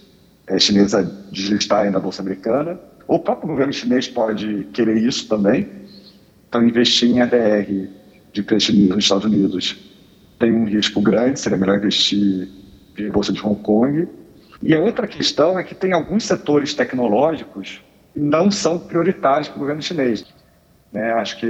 é, 0.48 0.58
chinesas 0.60 0.94
a 0.94 1.32
deslistarem 1.32 1.92
da 1.92 2.00
Bolsa 2.00 2.22
Americana. 2.22 2.80
O 3.08 3.20
próprio 3.20 3.50
governo 3.50 3.72
chinês 3.74 4.08
pode 4.08 4.68
querer 4.74 4.98
isso 4.98 5.28
também. 5.28 5.70
Então, 6.48 6.64
investir 6.64 7.10
em 7.10 7.22
ADR 7.22 7.90
de 8.38 8.44
crescimento 8.44 8.96
nos 8.96 9.04
Estados 9.04 9.26
Unidos 9.26 9.76
tem 10.38 10.54
um 10.54 10.66
risco 10.66 11.02
grande, 11.02 11.40
seria 11.40 11.58
melhor 11.58 11.78
investir 11.78 12.48
em 12.98 13.10
bolsa 13.10 13.34
de 13.34 13.44
Hong 13.44 13.60
Kong. 13.62 14.08
E 14.62 14.76
a 14.76 14.80
outra 14.80 15.08
questão 15.08 15.58
é 15.58 15.64
que 15.64 15.74
tem 15.74 15.92
alguns 15.94 16.24
setores 16.24 16.74
tecnológicos 16.76 17.82
que 18.14 18.20
não 18.20 18.52
são 18.52 18.78
prioritários 18.78 19.48
para 19.48 19.58
o 19.58 19.60
governo 19.60 19.82
chinês. 19.82 20.26
Né? 20.92 21.12
Acho 21.14 21.40
que 21.40 21.48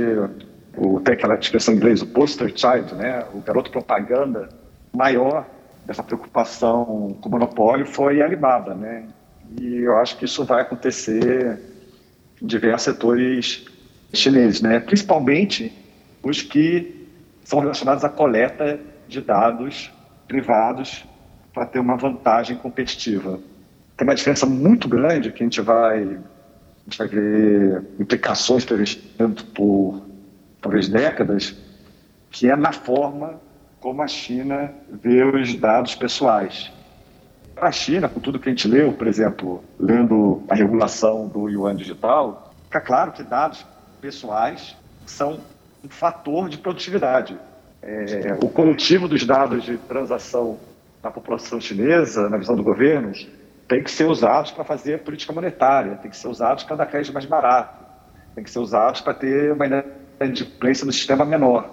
o, 0.77 0.99
tem 1.01 1.13
aquela 1.13 1.35
expressão 1.35 1.73
em 1.73 1.77
inglês, 1.77 2.01
o 2.01 2.07
poster 2.07 2.51
child, 2.55 2.95
né? 2.95 3.25
o 3.33 3.41
garoto 3.41 3.69
propaganda 3.69 4.47
maior 4.93 5.45
dessa 5.85 6.03
preocupação 6.03 7.17
com 7.19 7.27
o 7.27 7.31
monopólio 7.31 7.85
foi 7.85 8.21
a 8.21 8.25
Alibaba. 8.25 8.73
Né? 8.73 9.03
E 9.59 9.75
eu 9.75 9.97
acho 9.97 10.17
que 10.17 10.23
isso 10.23 10.45
vai 10.45 10.61
acontecer 10.61 11.59
em 12.41 12.47
diversos 12.47 12.83
setores 12.83 13.65
chineses, 14.13 14.61
né? 14.61 14.79
principalmente 14.79 15.73
os 16.29 16.41
que 16.41 17.07
são 17.43 17.59
relacionados 17.59 18.03
à 18.03 18.09
coleta 18.09 18.79
de 19.07 19.21
dados 19.21 19.91
privados 20.27 21.05
para 21.53 21.65
ter 21.65 21.79
uma 21.79 21.95
vantagem 21.95 22.57
competitiva. 22.57 23.39
Tem 23.95 24.05
uma 24.05 24.13
diferença 24.13 24.45
muito 24.45 24.87
grande 24.87 25.31
que 25.31 25.41
a 25.41 25.45
gente 25.45 25.61
vai, 25.61 26.03
a 26.03 26.83
gente 26.83 26.97
vai 26.97 27.07
ver 27.07 27.83
implicações 27.99 28.65
por 29.53 30.01
talvez 30.61 30.89
décadas, 30.89 31.55
que 32.29 32.49
é 32.49 32.55
na 32.55 32.73
forma 32.73 33.39
como 33.79 34.01
a 34.01 34.07
China 34.07 34.73
vê 35.01 35.23
os 35.23 35.55
dados 35.55 35.95
pessoais. 35.95 36.71
Para 37.55 37.69
a 37.69 37.71
China, 37.71 38.09
com 38.09 38.19
tudo 38.19 38.37
que 38.37 38.49
a 38.49 38.51
gente 38.51 38.67
leu, 38.67 38.91
por 38.93 39.07
exemplo, 39.07 39.63
lendo 39.79 40.43
a 40.49 40.53
regulação 40.53 41.27
do 41.27 41.49
yuan 41.49 41.75
digital, 41.75 42.53
fica 42.65 42.81
claro 42.81 43.13
que 43.13 43.23
dados 43.23 43.65
pessoais 44.01 44.75
são 45.05 45.39
um 45.87 45.89
fator 45.89 46.49
de 46.49 46.57
produtividade. 46.57 47.37
É, 47.81 48.37
o 48.43 48.49
coletivo 48.49 49.07
dos 49.07 49.25
dados 49.25 49.63
de 49.63 49.77
transação 49.77 50.57
da 51.01 51.09
população 51.09 51.61
chinesa, 51.61 52.29
na 52.29 52.37
visão 52.37 52.55
do 52.55 52.63
governo, 52.63 53.13
tem 53.67 53.81
que 53.81 53.89
ser 53.89 54.05
usados 54.05 54.51
para 54.51 54.65
fazer 54.65 54.99
política 54.99 55.31
monetária, 55.31 55.95
tem 55.95 56.11
que 56.11 56.17
ser 56.17 56.27
usados 56.27 56.65
para 56.65 56.75
dar 56.75 56.85
crédito 56.87 57.13
mais 57.13 57.25
barato, 57.25 57.85
tem 58.35 58.43
que 58.43 58.51
ser 58.51 58.59
usados 58.59 58.99
para 58.99 59.13
ter 59.13 59.53
uma 59.53 59.65
inadimplência 60.19 60.85
no 60.85 60.91
sistema 60.91 61.23
menor. 61.23 61.69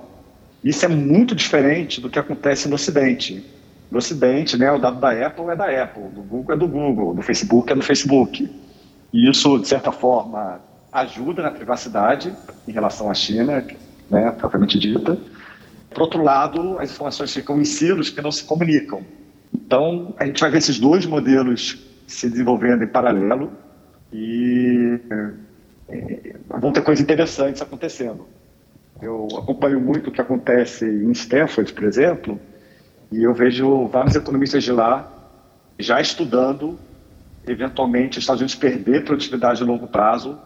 Isso 0.62 0.85
é 0.85 0.88
muito 0.88 1.35
diferente 1.35 2.00
do 2.00 2.09
que 2.09 2.18
acontece 2.18 2.68
no 2.68 2.76
Ocidente. 2.76 3.44
No 3.90 3.99
Ocidente, 3.99 4.56
né, 4.56 4.71
o 4.71 4.78
dado 4.78 5.00
da 5.00 5.26
Apple 5.26 5.50
é 5.50 5.56
da 5.56 5.83
Apple, 5.83 6.04
do 6.04 6.23
Google 6.23 6.54
é 6.54 6.59
do 6.59 6.68
Google, 6.68 7.14
do 7.14 7.23
Facebook 7.23 7.73
é 7.73 7.75
do 7.75 7.83
Facebook. 7.83 8.50
E 9.12 9.28
isso, 9.28 9.59
de 9.59 9.68
certa 9.68 9.92
forma, 9.92 10.61
ajuda 10.92 11.42
na 11.42 11.50
privacidade 11.50 12.33
em 12.66 12.73
relação 12.73 13.11
à 13.11 13.14
China, 13.14 13.64
né, 14.14 14.30
propriamente 14.30 14.78
dita. 14.78 15.18
Por 15.90 16.02
outro 16.02 16.23
lado, 16.23 16.78
as 16.78 16.90
informações 16.90 17.33
ficam 17.33 17.61
em 17.61 17.64
silos 17.64 18.11
que 18.11 18.23
não 18.23 18.30
se 18.30 18.44
comunicam. 18.44 19.02
Então, 19.52 20.14
a 20.18 20.26
gente 20.26 20.40
vai 20.40 20.50
ver 20.50 20.59
esses 20.59 20.78
dois 20.78 21.04
modelos 21.06 21.85
se 22.06 22.28
desenvolvendo 22.28 22.85
em 22.85 22.87
paralelo 22.87 23.50
e 24.12 24.99
é, 25.88 26.35
vão 26.61 26.73
ter 26.73 26.83
coisas 26.83 27.02
interessantes 27.02 27.61
acontecendo. 27.61 28.26
Eu 29.02 29.28
acompanho 29.37 29.80
muito 29.80 30.11
o 30.11 30.12
que 30.12 30.21
acontece 30.21 30.85
em 30.85 31.11
Stanford, 31.12 31.73
por 31.73 31.85
exemplo, 31.85 32.40
e 33.11 33.23
eu 33.23 33.35
vejo 33.35 33.87
vários 33.88 34.14
economistas 34.14 34.62
de 34.62 34.73
lá 34.73 35.11
já 35.78 36.00
estudando, 36.00 36.78
eventualmente, 37.47 38.18
os 38.18 38.23
Estados 38.23 38.40
Unidos 38.40 38.54
perder 38.54 39.04
produtividade 39.04 39.62
a 39.62 39.66
longo 39.66 39.88
prazo 39.88 40.38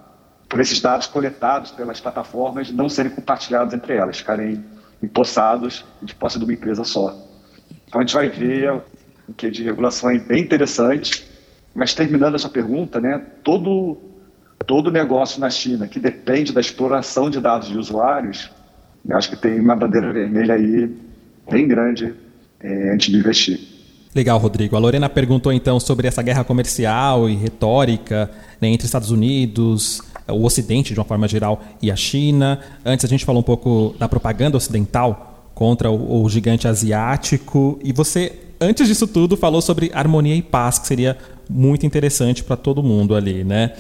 por 0.49 0.61
esses 0.61 0.81
dados 0.81 1.07
coletados 1.07 1.71
pelas 1.71 2.01
plataformas 2.01 2.71
não 2.71 2.89
serem 2.89 3.13
compartilhados 3.13 3.75
entre 3.75 3.95
elas, 3.95 4.19
ficarem 4.19 4.65
empossados 5.03 5.85
de 6.03 6.15
posse 6.15 6.39
de 6.39 6.45
uma 6.45 6.53
empresa 6.53 6.85
só. 6.85 7.15
Então 7.87 8.01
a 8.01 8.05
gente 8.05 8.15
vai 8.15 8.29
ver 8.29 8.73
um 8.73 9.33
que 9.37 9.51
de 9.51 9.63
regulação 9.63 10.11
é 10.11 10.19
bem 10.19 10.43
interessante, 10.43 11.29
mas 11.75 11.95
terminando 11.95 12.35
essa 12.35 12.49
pergunta, 12.49 13.01
né, 13.01 13.23
todo 13.45 13.99
todo 14.67 14.91
negócio 14.91 15.41
na 15.41 15.49
China 15.49 15.87
que 15.87 16.01
depende 16.01 16.53
da 16.53 16.61
exploração 16.61 17.31
de 17.31 17.41
dados 17.41 17.69
de 17.69 17.79
usuários, 17.79 18.51
acho 19.13 19.31
que 19.31 19.37
tem 19.37 19.61
uma 19.61 19.77
bandeira 19.77 20.13
vermelha 20.13 20.55
aí 20.55 20.91
bem 21.51 21.69
grande 21.69 22.15
é, 22.61 22.93
antes 22.93 23.11
de 23.11 23.17
investir. 23.17 23.61
Legal, 24.15 24.39
Rodrigo. 24.39 24.75
A 24.75 24.79
Lorena 24.79 25.09
perguntou 25.09 25.53
então 25.53 25.79
sobre 25.79 26.09
essa 26.09 26.23
guerra 26.23 26.43
comercial 26.43 27.29
e 27.29 27.37
retórica 27.37 28.31
né, 28.61 28.69
entre 28.69 28.87
Estados 28.87 29.11
Unidos, 29.11 30.03
o 30.29 30.45
Ocidente 30.45 30.93
de 30.93 31.01
uma 31.01 31.05
forma 31.05 31.27
geral 31.29 31.63
e 31.81 31.91
a 31.91 31.97
China. 31.97 32.61
Antes 32.85 33.05
a 33.05 33.09
gente 33.09 33.25
falou 33.25 33.41
um 33.41 33.45
pouco 33.45 33.95
da 33.99 34.09
propaganda 34.09 34.57
ocidental 34.57 35.51
contra 35.55 35.91
o, 35.91 36.23
o 36.23 36.29
gigante 36.29 36.69
asiático. 36.69 37.79
E 37.83 37.93
você, 37.93 38.33
antes 38.61 38.87
disso 38.87 39.07
tudo, 39.07 39.37
falou 39.37 39.61
sobre 39.61 39.91
harmonia 39.93 40.35
e 40.35 40.43
paz, 40.43 40.79
que 40.79 40.87
seria 40.87 41.19
muito 41.49 41.85
interessante 41.87 42.45
para 42.45 42.57
todo 42.57 42.83
mundo 42.83 43.15
ali, 43.15 43.43
né? 43.43 43.73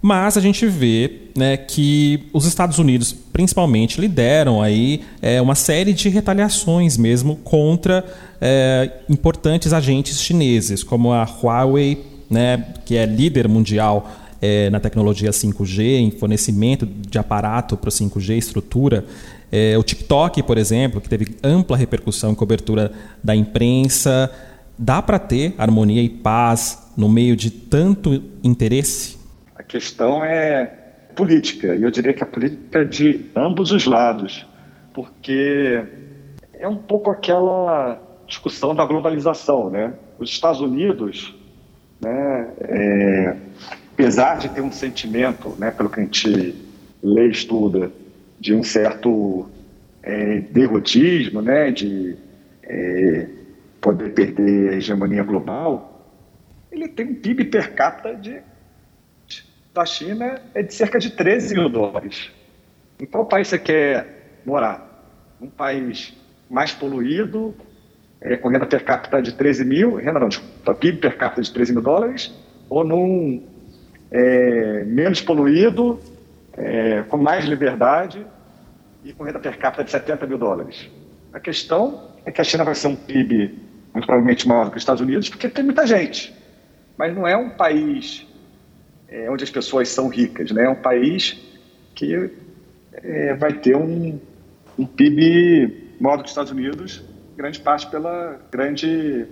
Mas 0.00 0.36
a 0.36 0.40
gente 0.40 0.66
vê 0.66 1.28
né, 1.36 1.56
que 1.56 2.24
os 2.32 2.44
Estados 2.44 2.80
Unidos, 2.80 3.14
principalmente, 3.32 4.00
lideram 4.00 4.60
aí 4.60 5.02
é, 5.22 5.40
uma 5.40 5.54
série 5.54 5.92
de 5.92 6.08
retaliações 6.08 6.96
mesmo 6.96 7.36
contra 7.36 8.04
é, 8.40 8.90
importantes 9.08 9.72
agentes 9.72 10.20
chineses, 10.20 10.82
como 10.82 11.12
a 11.12 11.22
Huawei, 11.22 12.04
né, 12.28 12.64
que 12.84 12.96
é 12.96 13.06
líder 13.06 13.46
mundial 13.46 14.10
é, 14.42 14.68
na 14.70 14.80
tecnologia 14.80 15.30
5G, 15.30 16.00
em 16.00 16.10
fornecimento 16.10 16.84
de 16.84 17.16
aparato 17.16 17.76
para 17.76 17.88
o 17.88 17.92
5G, 17.92 18.36
estrutura. 18.36 19.04
É, 19.52 19.78
o 19.78 19.84
TikTok, 19.84 20.42
por 20.42 20.58
exemplo, 20.58 21.00
que 21.00 21.08
teve 21.08 21.36
ampla 21.44 21.76
repercussão 21.76 22.32
e 22.32 22.36
cobertura 22.36 22.90
da 23.22 23.36
imprensa. 23.36 24.28
Dá 24.76 25.00
para 25.00 25.20
ter 25.20 25.54
harmonia 25.56 26.02
e 26.02 26.08
paz 26.08 26.90
no 26.96 27.08
meio 27.08 27.36
de 27.36 27.50
tanto 27.50 28.20
interesse? 28.42 29.16
A 29.54 29.62
questão 29.62 30.24
é 30.24 30.78
política, 31.14 31.76
e 31.76 31.82
eu 31.82 31.90
diria 31.90 32.12
que 32.12 32.24
a 32.24 32.26
política 32.26 32.80
é 32.80 32.84
de 32.84 33.26
ambos 33.36 33.70
os 33.70 33.86
lados, 33.86 34.46
porque 34.92 35.84
é 36.54 36.66
um 36.66 36.76
pouco 36.76 37.10
aquela 37.10 38.00
discussão 38.26 38.74
da 38.74 38.84
globalização, 38.84 39.70
né? 39.70 39.92
Os 40.18 40.30
Estados 40.30 40.60
Unidos, 40.60 41.34
né, 42.00 42.48
é, 42.60 43.36
apesar 43.92 44.38
de 44.38 44.48
ter 44.48 44.60
um 44.60 44.72
sentimento, 44.72 45.54
né, 45.58 45.70
pelo 45.70 45.88
que 45.88 46.00
a 46.00 46.02
gente 46.02 46.54
lê 47.02 47.26
e 47.26 47.30
estuda, 47.30 47.92
de 48.40 48.54
um 48.54 48.62
certo 48.62 49.48
é, 50.02 50.40
derrotismo, 50.40 51.42
né, 51.42 51.70
de 51.70 52.16
é, 52.62 53.28
poder 53.80 54.10
perder 54.10 54.70
a 54.70 54.76
hegemonia 54.76 55.22
global, 55.22 56.08
ele 56.70 56.88
tem 56.88 57.06
um 57.06 57.14
PIB 57.14 57.44
per 57.44 57.74
capita 57.74 58.14
de 58.14 58.40
da 59.74 59.86
China 59.86 60.40
é 60.54 60.62
de 60.62 60.74
cerca 60.74 60.98
de 60.98 61.10
13 61.10 61.54
mil 61.54 61.68
dólares. 61.70 62.30
Em 63.00 63.06
qual 63.06 63.24
país 63.24 63.48
você 63.48 63.58
quer 63.58 64.40
morar? 64.44 64.86
Um 65.40 65.48
país 65.48 66.14
mais 66.50 66.72
poluído, 66.72 67.54
é, 68.20 68.36
com 68.36 68.48
renda 68.48 68.66
per 68.66 68.84
capita 68.84 69.22
de 69.22 69.32
13 69.32 69.64
mil, 69.64 69.94
renda 69.94 70.20
não, 70.20 70.28
desculpa, 70.28 70.74
PIB 70.74 70.98
per 70.98 71.16
capita 71.16 71.40
de 71.40 71.50
13 71.50 71.72
mil 71.72 71.82
dólares, 71.82 72.32
ou 72.68 72.84
num 72.84 73.42
é, 74.12 74.84
menos 74.84 75.20
poluído, 75.22 75.98
é, 76.56 77.02
com 77.08 77.16
mais 77.16 77.46
liberdade 77.46 78.24
e 79.02 79.12
com 79.12 79.24
renda 79.24 79.40
per 79.40 79.58
capita 79.58 79.82
de 79.82 79.90
70 79.90 80.26
mil 80.26 80.38
dólares. 80.38 80.88
A 81.32 81.40
questão 81.40 82.08
é 82.24 82.30
que 82.30 82.40
a 82.40 82.44
China 82.44 82.62
vai 82.62 82.74
ser 82.74 82.88
um 82.88 82.96
PIB 82.96 83.58
muito 83.94 84.06
provavelmente 84.06 84.46
maior 84.46 84.66
do 84.66 84.70
que 84.70 84.76
os 84.76 84.82
Estados 84.82 85.00
Unidos, 85.00 85.28
porque 85.28 85.48
tem 85.48 85.64
muita 85.64 85.86
gente. 85.86 86.32
Mas 86.96 87.14
não 87.14 87.26
é 87.26 87.36
um 87.36 87.50
país 87.50 88.26
é, 89.08 89.30
onde 89.30 89.44
as 89.44 89.50
pessoas 89.50 89.88
são 89.88 90.08
ricas. 90.08 90.50
Né? 90.50 90.64
É 90.64 90.68
um 90.68 90.74
país 90.74 91.40
que 91.94 92.30
é, 92.92 93.34
vai 93.34 93.54
ter 93.54 93.76
um, 93.76 94.20
um 94.78 94.86
PIB 94.86 95.96
maior 95.98 96.16
do 96.16 96.22
que 96.22 96.26
os 96.26 96.32
Estados 96.32 96.52
Unidos, 96.52 97.02
grande 97.36 97.60
parte 97.60 97.86
pela 97.88 98.40
grande 98.50 99.26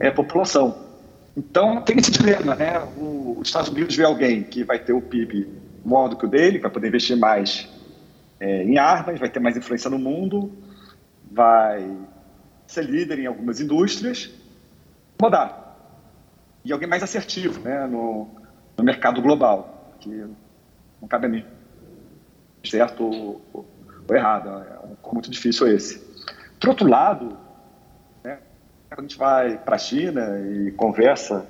é, 0.00 0.10
população. 0.10 0.91
Então 1.36 1.80
tem 1.82 1.98
esse 1.98 2.10
dilema, 2.12 2.54
né? 2.54 2.78
O, 2.96 3.38
os 3.40 3.48
Estados 3.48 3.70
Unidos 3.70 3.96
vê 3.96 4.04
alguém 4.04 4.42
que 4.42 4.64
vai 4.64 4.78
ter 4.78 4.92
o 4.92 5.00
PIB 5.00 5.48
maior 5.84 6.08
do 6.08 6.16
que 6.16 6.26
o 6.26 6.28
dele, 6.28 6.58
vai 6.58 6.70
poder 6.70 6.88
investir 6.88 7.16
mais 7.16 7.68
é, 8.38 8.62
em 8.62 8.78
armas, 8.78 9.18
vai 9.18 9.28
ter 9.28 9.40
mais 9.40 9.56
influência 9.56 9.90
no 9.90 9.98
mundo, 9.98 10.52
vai 11.30 11.96
ser 12.66 12.84
líder 12.84 13.18
em 13.18 13.26
algumas 13.26 13.60
indústrias, 13.60 14.30
mudar. 15.20 15.60
E 16.64 16.72
alguém 16.72 16.88
mais 16.88 17.02
assertivo, 17.02 17.60
né? 17.60 17.86
No, 17.86 18.28
no 18.76 18.84
mercado 18.84 19.20
global, 19.20 19.96
que 20.00 20.08
não 21.00 21.08
cabe 21.08 21.26
a 21.26 21.28
mim, 21.28 21.44
certo 22.64 23.04
ou, 23.04 23.42
ou 23.52 24.16
errado, 24.16 24.48
é 24.48 24.78
um 24.86 25.12
muito 25.12 25.30
difícil 25.30 25.68
esse. 25.68 26.00
Por 26.60 26.70
outro 26.70 26.88
lado, 26.88 27.36
a 28.96 29.00
gente 29.00 29.16
vai 29.16 29.56
para 29.56 29.76
a 29.76 29.78
China 29.78 30.38
e 30.40 30.70
conversa 30.72 31.46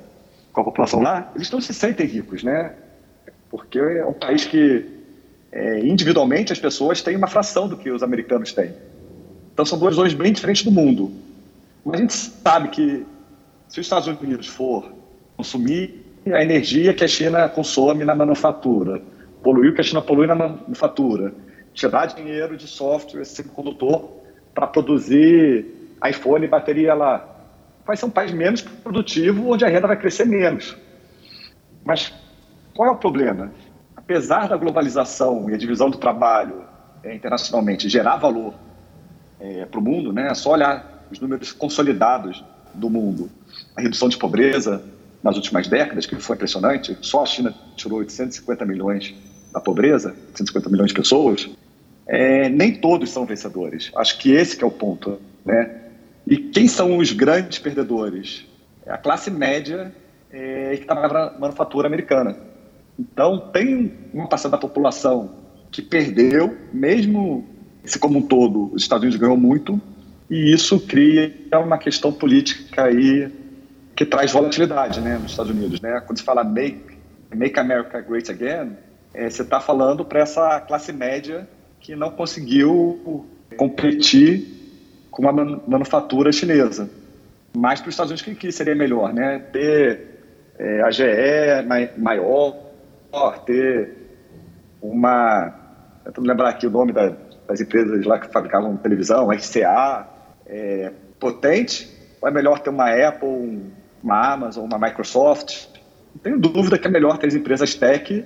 com 0.53 0.61
a 0.61 0.65
população 0.65 1.01
lá, 1.01 1.33
eles 1.35 1.51
não 1.51 1.61
se 1.61 1.75
sentem 1.75 2.07
ricos, 2.07 2.43
né? 2.43 2.75
Porque 3.51 3.79
é 3.79 4.05
um 4.05 4.13
país 4.13 4.45
que 4.45 4.87
é, 5.51 5.81
individualmente 5.81 6.53
as 6.53 6.59
pessoas 6.59 7.03
têm 7.03 7.17
uma 7.17 7.27
fração 7.27 7.69
do 7.69 7.77
que 7.77 7.91
os 7.91 8.03
americanos 8.03 8.53
têm. 8.53 8.73
Então 9.53 9.65
são 9.65 9.79
duas 9.79 9.95
visões 9.95 10.15
bem 10.15 10.33
diferentes 10.33 10.63
do 10.63 10.71
mundo. 10.71 11.11
Mas 11.85 11.95
a 11.95 11.99
gente 11.99 12.13
sabe 12.13 12.69
que 12.69 13.05
se 13.69 13.81
os 13.81 13.87
Estados 13.87 14.07
Unidos 14.07 14.47
for 14.47 14.93
consumir 15.37 16.05
a 16.27 16.43
energia 16.43 16.95
que 16.95 17.03
a 17.03 17.09
China 17.09 17.49
consome 17.49 18.05
na 18.05 18.15
manufatura, 18.15 19.03
poluir 19.43 19.73
o 19.73 19.75
que 19.75 19.81
a 19.81 19.85
China 19.85 20.01
polui 20.01 20.27
na 20.27 20.35
manufatura, 20.35 21.35
tirar 21.75 22.07
dinheiro 22.07 22.57
de 22.57 22.69
software 22.69 23.25
semicondutor 23.25 24.09
para 24.55 24.67
produzir 24.67 25.67
iPhone 26.09 26.45
e 26.45 26.49
bateria 26.49 26.95
lá. 26.95 27.32
Vai 27.87 27.97
ser 27.97 28.07
um 28.07 28.11
país 28.11 28.33
menos 28.33 28.63
produtivo, 28.63 29.51
onde 29.51 29.65
a 29.65 29.69
renda 29.69 29.87
vai 29.87 29.97
crescer 29.97 30.25
menos. 30.25 30.77
Mas 31.85 32.13
qual 32.75 32.89
é 32.89 32.93
o 32.93 32.97
problema? 32.97 33.53
Apesar 33.97 34.49
da 34.49 34.57
globalização 34.57 35.51
e 35.51 35.55
a 35.55 35.59
divisão 35.59 35.91
do 35.91 35.99
trabalho 35.99 36.65
é, 37.03 37.15
internacionalmente 37.15 37.89
gerar 37.89 38.17
valor 38.17 38.55
é, 39.41 39.65
para 39.65 39.81
o 39.81 39.83
mundo, 39.83 40.13
né? 40.13 40.29
é 40.29 40.35
só 40.35 40.53
olhar 40.53 41.07
os 41.11 41.21
números 41.21 41.53
consolidados 41.53 42.43
do 42.73 42.89
mundo. 42.89 43.31
A 43.77 43.81
redução 43.81 44.09
de 44.09 44.17
pobreza, 44.17 44.83
nas 45.23 45.37
últimas 45.37 45.69
décadas, 45.69 46.07
que 46.07 46.17
foi 46.17 46.37
impressionante, 46.37 46.97
só 47.01 47.23
a 47.23 47.27
China 47.27 47.55
tirou 47.77 47.99
850 47.99 48.65
milhões 48.65 49.15
da 49.53 49.61
pobreza, 49.61 50.11
850 50.29 50.71
milhões 50.71 50.89
de 50.89 50.95
pessoas, 50.95 51.51
é, 52.07 52.49
nem 52.49 52.75
todos 52.75 53.11
são 53.11 53.27
vencedores. 53.27 53.91
Acho 53.95 54.19
que 54.19 54.33
esse 54.33 54.57
que 54.57 54.65
é 54.65 54.67
o 54.67 54.71
ponto. 54.71 55.21
Né? 55.45 55.82
E 56.27 56.37
quem 56.37 56.69
são 56.69 56.99
os 56.99 57.13
grandes 57.13 57.59
perdedores? 57.59 58.47
É 58.87 58.93
a 58.93 58.99
classe 58.99 59.31
média 59.31 59.93
é, 60.31 60.77
que 60.77 60.83
está 60.83 60.95
na 60.95 61.39
manufatura 61.39 61.87
americana. 61.87 62.37
Então, 62.99 63.39
tem 63.53 63.93
uma 64.13 64.29
parcela 64.29 64.53
da 64.53 64.59
população 64.59 65.31
que 65.71 65.83
perdeu, 65.83 66.57
mesmo 66.73 67.47
se 67.85 67.99
como 67.99 68.19
um 68.19 68.23
todo 68.23 68.73
os 68.73 68.83
Estados 68.83 69.03
Unidos 69.03 69.21
ganhou 69.21 69.37
muito, 69.37 69.81
e 70.31 70.53
isso 70.53 70.79
cria 70.81 71.35
uma 71.53 71.79
questão 71.79 72.13
política 72.13 72.85
aí 72.85 73.31
que 73.95 74.07
traz 74.07 74.33
volatilidade 74.33 75.01
né, 75.01 75.19
nos 75.19 75.33
Estados 75.33 75.53
Unidos. 75.53 75.81
Né? 75.81 76.01
Quando 76.07 76.19
se 76.19 76.25
fala 76.25 76.45
Make, 76.45 76.97
make 77.35 77.59
America 77.59 78.01
Great 78.01 78.31
Again, 78.31 78.73
é, 79.15 79.29
você 79.29 79.43
está 79.43 79.61
falando 79.61 80.05
para 80.05 80.21
essa 80.21 80.61
classe 80.61 80.93
média 80.93 81.49
que 81.81 81.95
não 81.95 82.11
conseguiu 82.11 83.27
competir 83.57 84.52
com 85.13 85.29
a 85.29 85.33
manufatura 85.33 86.33
chinesa. 86.33 86.91
Mas 87.55 87.81
para 87.81 87.91
os 87.91 87.95
Estados 87.95 88.11
Unidos, 88.11 88.27
o 88.27 88.41
que, 88.41 88.51
seria 88.51 88.75
melhor? 88.75 89.13
Né? 89.13 89.39
Ter 89.53 90.09
é, 90.59 90.83
a 90.83 90.91
GE 90.91 91.05
maior, 91.99 92.57
ter 93.45 93.91
uma. 94.81 95.55
Tentando 96.03 96.27
lembrar 96.27 96.49
aqui 96.49 96.67
o 96.67 96.71
nome 96.71 96.93
da, 96.93 97.15
das 97.47 97.61
empresas 97.61 98.05
lá 98.05 98.19
que 98.19 98.33
fabricavam 98.33 98.77
televisão, 98.79 99.31
RCA, 99.31 100.09
é, 100.47 100.91
potente, 101.21 101.89
ou 102.21 102.29
é 102.29 102.33
melhor 102.33 102.59
ter 102.59 102.71
uma 102.71 102.91
Apple, 102.91 103.71
uma 104.03 104.33
Amazon, 104.33 104.65
uma 104.65 104.79
Microsoft, 104.79 105.67
não 106.15 106.23
tenho 106.23 106.41
dúvida 106.41 106.79
que 106.79 106.89
é 106.89 106.91
melhor 106.91 107.19
ter 107.19 107.29
as 107.29 107.35
empresas 107.35 107.75
tech 107.75 108.25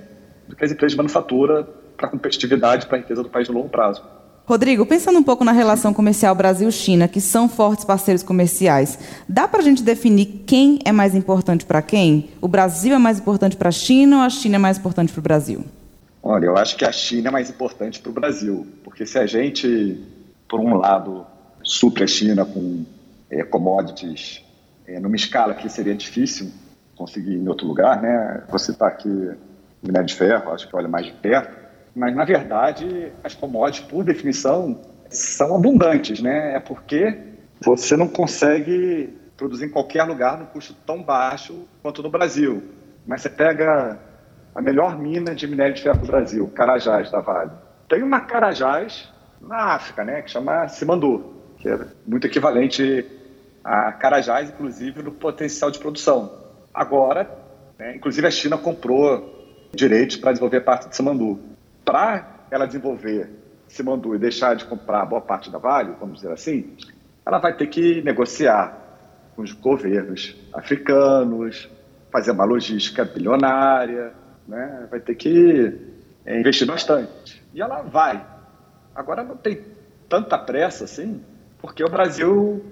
do 0.49 0.57
que 0.57 0.65
as 0.65 0.71
empresas 0.71 0.93
de 0.93 0.97
manufatura 0.97 1.65
para 1.97 2.09
competitividade, 2.09 2.87
para 2.87 2.99
a 2.99 3.01
riqueza 3.01 3.23
do 3.23 3.29
país 3.29 3.49
no 3.49 3.57
longo 3.57 3.69
prazo. 3.69 4.03
Rodrigo, 4.47 4.87
pensando 4.87 5.19
um 5.19 5.25
pouco 5.25 5.43
na 5.43 5.51
relação 5.51 5.93
comercial 5.93 6.33
Brasil-China, 6.33 7.09
que 7.09 7.21
são 7.21 7.49
fortes 7.49 7.85
parceiros 7.85 8.23
comerciais, 8.23 8.97
dá 9.29 9.49
para 9.49 9.59
a 9.59 9.63
gente 9.63 9.83
definir 9.83 10.45
quem 10.47 10.79
é 10.85 10.93
mais 10.93 11.17
importante 11.17 11.67
para 11.67 11.83
quem? 11.83 12.31
O 12.41 12.47
Brasil 12.47 12.95
é 12.95 12.99
mais 12.99 13.19
importante 13.19 13.57
para 13.57 13.71
a 13.71 13.73
China 13.73 14.19
ou 14.19 14.23
a 14.23 14.31
China 14.31 14.55
é 14.55 14.59
mais 14.59 14.79
importante 14.79 15.13
para 15.13 15.19
o 15.19 15.23
Brasil? 15.23 15.65
Olha, 16.23 16.47
eu 16.47 16.57
acho 16.57 16.77
que 16.77 16.85
a 16.85 16.93
China 16.93 17.27
é 17.27 17.31
mais 17.33 17.51
importante 17.51 17.99
para 17.99 18.09
o 18.09 18.13
Brasil, 18.13 18.65
porque 18.85 19.05
se 19.05 19.19
a 19.19 19.27
gente, 19.27 20.01
por 20.49 20.61
um 20.61 20.77
lado, 20.77 21.27
supre 21.65 22.05
a 22.05 22.07
China 22.07 22.45
com 22.45 22.85
é, 23.29 23.43
commodities 23.43 24.45
é, 24.87 25.01
numa 25.01 25.17
escala 25.17 25.55
que 25.55 25.69
seria 25.69 25.95
difícil 25.95 26.53
conseguir 26.95 27.35
em 27.35 27.49
outro 27.49 27.67
lugar, 27.67 28.01
né? 28.01 28.45
Você 28.49 28.71
está 28.71 28.87
aqui 28.87 29.09
minério 29.83 30.07
de 30.07 30.15
ferro, 30.15 30.53
acho 30.53 30.69
que 30.69 30.77
olha 30.77 30.87
mais 30.87 31.07
de 31.07 31.13
perto, 31.15 31.66
mas, 31.97 32.15
na 32.15 32.27
verdade, 32.27 33.11
as 33.25 33.35
commodities, 33.35 33.89
por 33.89 34.05
definição, 34.05 34.79
são 35.09 35.57
abundantes, 35.57 36.21
né? 36.21 36.55
É 36.55 36.61
porque 36.61 37.19
você 37.59 37.97
não 37.97 38.07
consegue 38.07 39.19
produzir 39.35 39.65
em 39.65 39.71
qualquer 39.71 40.05
lugar 40.05 40.39
num 40.39 40.45
custo 40.45 40.75
tão 40.87 41.03
baixo 41.03 41.67
quanto 41.83 42.03
no 42.03 42.11
Brasil. 42.11 42.63
Mas 43.07 43.23
você 43.23 43.31
pega 43.31 43.99
a 44.55 44.61
melhor 44.61 44.99
mina 44.99 45.35
de 45.35 45.47
minério 45.47 45.75
de 45.75 45.83
ferro 45.83 46.01
do 46.01 46.07
Brasil, 46.07 46.47
Carajás 46.49 47.11
da 47.11 47.21
Vale. 47.21 47.53
Tem 47.89 48.03
uma 48.03 48.21
Carajás 48.21 49.11
na 49.41 49.75
África, 49.75 50.05
né, 50.05 50.21
que 50.21 50.31
chama 50.31 50.69
Simandu, 50.69 51.33
que 51.57 51.67
é 51.67 51.79
muito 52.07 52.27
equivalente 52.27 53.07
a 53.65 53.91
Carajás, 53.93 54.51
inclusive, 54.51 55.03
no 55.03 55.13
potencial 55.13 55.71
de 55.71 55.79
produção. 55.79 56.31
Agora, 56.75 57.27
né, 57.79 57.97
inclusive 57.97 58.27
a 58.27 58.31
China 58.31 58.59
comprou 58.59 59.35
direitos 59.75 60.17
para 60.17 60.33
desenvolver 60.33 60.61
parte 60.61 60.91
de 60.91 60.95
Simandu 60.97 61.56
para 61.87 62.27
ela 62.51 62.67
desenvolver 62.67 63.31
Simandu 63.69 64.15
e 64.15 64.19
deixar 64.19 64.55
de 64.55 64.65
comprar 64.65 65.07
boa 65.07 65.21
parte 65.21 65.51
da 65.51 65.59
Vale, 65.59 65.95
vamos 65.99 66.17
dizer 66.21 66.33
assim, 66.33 66.77
ela 67.25 67.39
vai 67.39 67.57
ter 67.57 67.69
que 67.69 68.03
negociar 68.03 68.77
com 69.35 69.43
os 69.43 69.53
governos 69.53 70.37
africanos, 70.53 71.71
fazer 72.11 72.33
uma 72.33 72.45
logística 72.45 73.05
bilionária, 73.05 74.13
né? 74.47 74.87
vai 74.91 75.01
ter 75.01 75.15
que 75.15 75.75
é, 76.25 76.41
investir 76.41 76.67
bastante. 76.67 77.43
E 77.55 77.61
ela 77.61 77.83
vai. 77.83 78.25
Agora 78.95 79.23
não 79.23 79.37
tem 79.37 79.61
tanta 80.09 80.39
pressa 80.39 80.85
assim, 80.85 81.23
porque 81.61 81.85
o 81.85 81.91
Brasil 81.91 82.65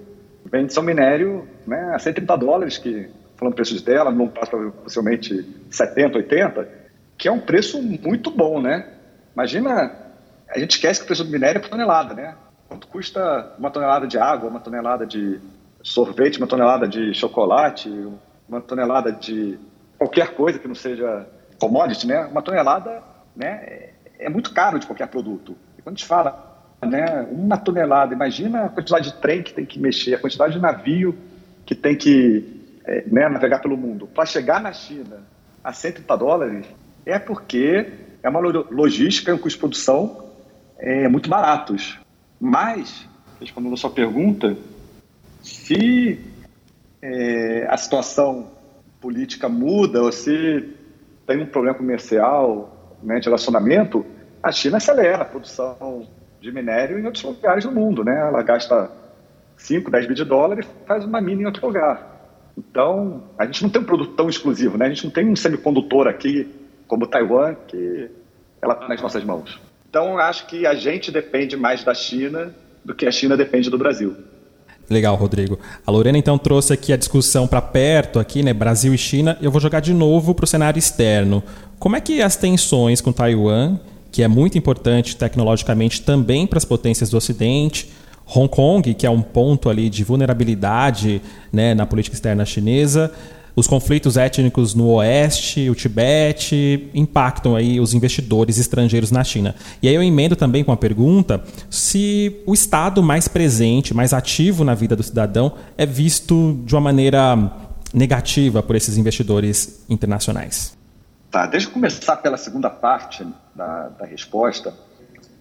vende 0.45 0.73
seu 0.73 0.83
minério 0.83 1.49
né, 1.67 1.93
a 1.95 1.99
130 1.99 2.37
dólares, 2.37 2.79
que, 2.79 3.09
falando 3.37 3.55
preços 3.55 3.83
dela, 3.83 4.11
não 4.11 4.29
passa 4.29 4.57
possivelmente 4.57 5.45
70, 5.71 6.19
80, 6.19 6.69
que 7.19 7.29
é 7.29 7.33
um 7.33 7.41
preço 7.41 7.83
muito 7.83 8.31
bom, 8.31 8.61
né? 8.61 8.94
Imagina, 9.35 9.93
a 10.49 10.59
gente 10.59 10.73
esquece 10.73 11.01
que 11.01 11.05
o 11.05 11.07
preço 11.07 11.25
do 11.25 11.31
minério 11.31 11.59
é 11.59 11.61
por 11.61 11.69
tonelada, 11.69 12.15
né? 12.15 12.37
Quanto 12.69 12.87
custa 12.87 13.53
uma 13.59 13.71
tonelada 13.71 14.07
de 14.07 14.19
água, 14.19 14.49
uma 14.49 14.61
tonelada 14.61 15.07
de 15.07 15.41
sorvete, 15.83 16.39
uma 16.39 16.47
tonelada 16.47 16.89
de 16.89 17.13
chocolate, 17.13 17.91
uma 18.49 18.61
tonelada 18.61 19.13
de 19.13 19.59
qualquer 19.99 20.35
coisa 20.35 20.59
que 20.59 20.69
não 20.69 20.75
seja 20.75 21.27
commodity, 21.59 22.07
né? 22.07 22.25
Uma 22.27 22.43
tonelada 22.43 23.03
né, 23.37 23.91
é 24.19 24.29
muito 24.29 24.53
caro 24.53 24.79
de 24.79 24.87
qualquer 24.87 25.09
produto. 25.09 25.57
E 25.79 25.83
quando 25.83 25.97
a 25.97 25.99
gente 25.99 26.07
fala 26.07 26.55
né, 26.83 27.27
uma 27.31 27.57
tonelada, 27.57 28.15
imagina 28.15 28.67
a 28.67 28.69
quantidade 28.69 29.11
de 29.11 29.17
trem 29.17 29.43
que 29.43 29.53
tem 29.53 29.67
que 29.67 29.79
mexer, 29.79 30.15
a 30.15 30.19
quantidade 30.19 30.55
de 30.55 30.61
navio 30.61 31.17
que 31.67 31.75
tem 31.75 31.97
que 31.97 32.63
é, 32.85 33.05
né, 33.07 33.29
navegar 33.29 33.61
pelo 33.61 33.77
mundo. 33.77 34.07
Para 34.07 34.27
chegar 34.27 34.61
na 34.61 34.73
China 34.73 35.23
a 35.63 35.73
130 35.73 36.17
dólares, 36.17 36.67
é 37.07 37.19
porque 37.19 38.04
é 38.25 38.29
uma 38.29 38.41
logística 38.41 39.31
e 39.31 39.35
um 39.35 39.39
custo 39.39 39.59
de 39.59 39.61
produção 39.61 40.25
é, 40.79 41.07
muito 41.09 41.29
baratos. 41.29 41.99
Mas, 42.41 43.07
respondendo 43.39 43.75
a 43.75 43.77
sua 43.77 43.91
pergunta, 43.91 44.57
se 45.43 46.19
é, 47.03 47.67
a 47.69 47.77
situação 47.77 48.51
política 48.99 49.47
muda 49.47 50.03
ou 50.03 50.11
se 50.11 50.65
tem 51.27 51.43
um 51.43 51.47
problema 51.47 51.77
comercial, 51.77 52.97
né, 53.03 53.21
de 53.21 53.27
relacionamento, 53.27 54.07
a 54.43 54.51
China 54.51 54.79
acelera 54.79 55.21
a 55.21 55.27
produção 55.27 56.09
de 56.41 56.51
minério 56.51 56.99
em 56.99 57.05
outros 57.05 57.25
lugares 57.25 57.65
do 57.65 57.73
mundo. 57.73 58.03
Né? 58.03 58.19
Ela 58.19 58.43
gasta 58.43 58.91
5, 59.59 59.91
10 59.91 60.05
bilhões 60.05 60.19
de 60.19 60.25
dólares 60.25 60.67
e 60.67 60.87
faz 60.87 61.05
uma 61.05 61.21
mina 61.21 61.43
em 61.43 61.47
outro 61.47 61.67
lugar. 61.67 62.11
Então, 62.57 63.25
a 63.37 63.45
gente 63.45 63.63
não 63.63 63.69
tem 63.69 63.83
um 63.83 63.85
produto 63.85 64.15
tão 64.15 64.31
exclusivo, 64.31 64.79
né? 64.79 64.87
a 64.87 64.89
gente 64.89 65.05
não 65.05 65.11
tem 65.11 65.29
um 65.29 65.37
semicondutor 65.37 66.07
aqui 66.07 66.64
como 66.95 67.09
Taiwan, 67.09 67.57
que 67.67 68.09
ela 68.63 68.75
está 68.75 68.87
nas 68.87 69.03
nossas 69.03 69.25
mãos. 69.25 69.59
Então, 69.91 70.17
acho 70.17 70.47
que 70.47 70.65
a 70.65 70.77
gente 70.77 71.11
depende 71.11 71.57
mais 71.57 71.83
da 71.83 71.93
China 71.93 72.55
do 72.85 72.95
que 72.95 73.05
a 73.05 73.11
China 73.11 73.37
depende 73.37 73.69
do 73.69 73.77
Brasil. 73.77 74.15
Legal, 74.89 75.17
Rodrigo. 75.17 75.59
A 75.85 75.91
Lorena 75.91 76.17
então 76.17 76.39
trouxe 76.39 76.73
aqui 76.73 76.93
a 76.93 76.97
discussão 76.97 77.49
para 77.49 77.61
perto, 77.61 78.21
aqui, 78.21 78.45
né, 78.45 78.53
Brasil 78.53 78.95
e 78.95 78.99
China. 78.99 79.37
Eu 79.43 79.51
vou 79.51 79.61
jogar 79.61 79.81
de 79.81 79.93
novo 79.93 80.37
para 80.37 80.45
o 80.45 80.47
cenário 80.47 80.79
externo. 80.79 81.43
Como 81.81 81.97
é 81.97 82.01
que 82.01 82.23
as 82.23 82.37
tensões 82.37 83.01
com 83.01 83.11
Taiwan, 83.11 83.81
que 84.13 84.23
é 84.23 84.29
muito 84.29 84.57
importante 84.57 85.17
tecnologicamente 85.17 86.01
também 86.01 86.47
para 86.47 86.59
as 86.59 86.65
potências 86.65 87.11
do 87.11 87.17
Ocidente, 87.17 87.91
Hong 88.25 88.49
Kong, 88.49 88.95
que 88.95 89.05
é 89.05 89.11
um 89.11 89.21
ponto 89.21 89.69
ali 89.69 89.91
de 89.91 90.05
vulnerabilidade 90.05 91.21
né, 91.53 91.75
na 91.75 91.87
política 91.87 92.15
externa 92.15 92.45
chinesa, 92.45 93.13
os 93.57 93.67
conflitos 93.67 94.17
étnicos 94.17 94.75
no 94.75 94.89
Oeste, 94.89 95.71
o 95.71 95.75
Tibete, 95.75 96.91
impactam 96.93 97.55
aí 97.55 97.79
os 97.79 97.95
investidores 97.95 98.59
estrangeiros 98.59 99.11
na 99.11 99.23
China. 99.23 99.55
E 99.83 99.89
aí 99.89 99.95
eu 99.95 100.03
emendo 100.03 100.35
também 100.35 100.65
com 100.65 100.73
a 100.73 100.77
pergunta 100.77 101.43
se 101.71 102.43
o 102.47 102.53
Estado 102.53 103.03
mais 103.03 103.29
presente, 103.29 103.95
mais 103.95 104.13
ativo 104.13 104.65
na 104.65 104.75
vida 104.75 104.97
do 104.97 105.03
cidadão 105.03 105.55
é 105.79 105.87
visto 105.87 106.61
de 106.65 106.75
uma 106.75 106.81
maneira 106.81 107.53
negativa 107.93 108.63
por 108.63 108.75
esses 108.75 108.97
investidores 108.97 109.85
internacionais. 109.89 110.77
Tá, 111.31 111.47
deixa 111.47 111.69
eu 111.69 111.73
começar 111.73 112.17
pela 112.17 112.37
segunda 112.37 112.71
parte 112.71 113.27
da, 113.55 113.89
da 113.89 114.05
resposta. 114.05 114.75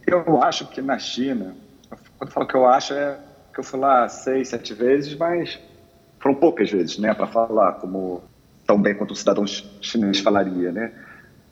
Eu 0.05 0.41
acho 0.43 0.67
que 0.67 0.81
na 0.81 0.99
China, 0.99 1.55
quando 2.17 2.29
eu 2.29 2.33
falo 2.33 2.47
que 2.47 2.55
eu 2.55 2.67
acho, 2.67 2.93
é 2.93 3.17
que 3.53 3.59
eu 3.59 3.63
fui 3.63 3.79
lá 3.79 4.07
seis, 4.09 4.49
sete 4.49 4.73
vezes, 4.73 5.15
mas 5.15 5.59
foram 6.23 6.35
poucas 6.35 6.71
vezes, 6.71 6.97
né, 6.97 7.13
para 7.13 7.27
falar 7.27 7.73
como 7.73 8.23
tão 8.65 8.81
bem 8.81 8.95
quanto 8.95 9.11
o 9.11 9.15
cidadão 9.15 9.45
chinês 9.45 10.21
falaria, 10.21 10.71
né? 10.71 10.93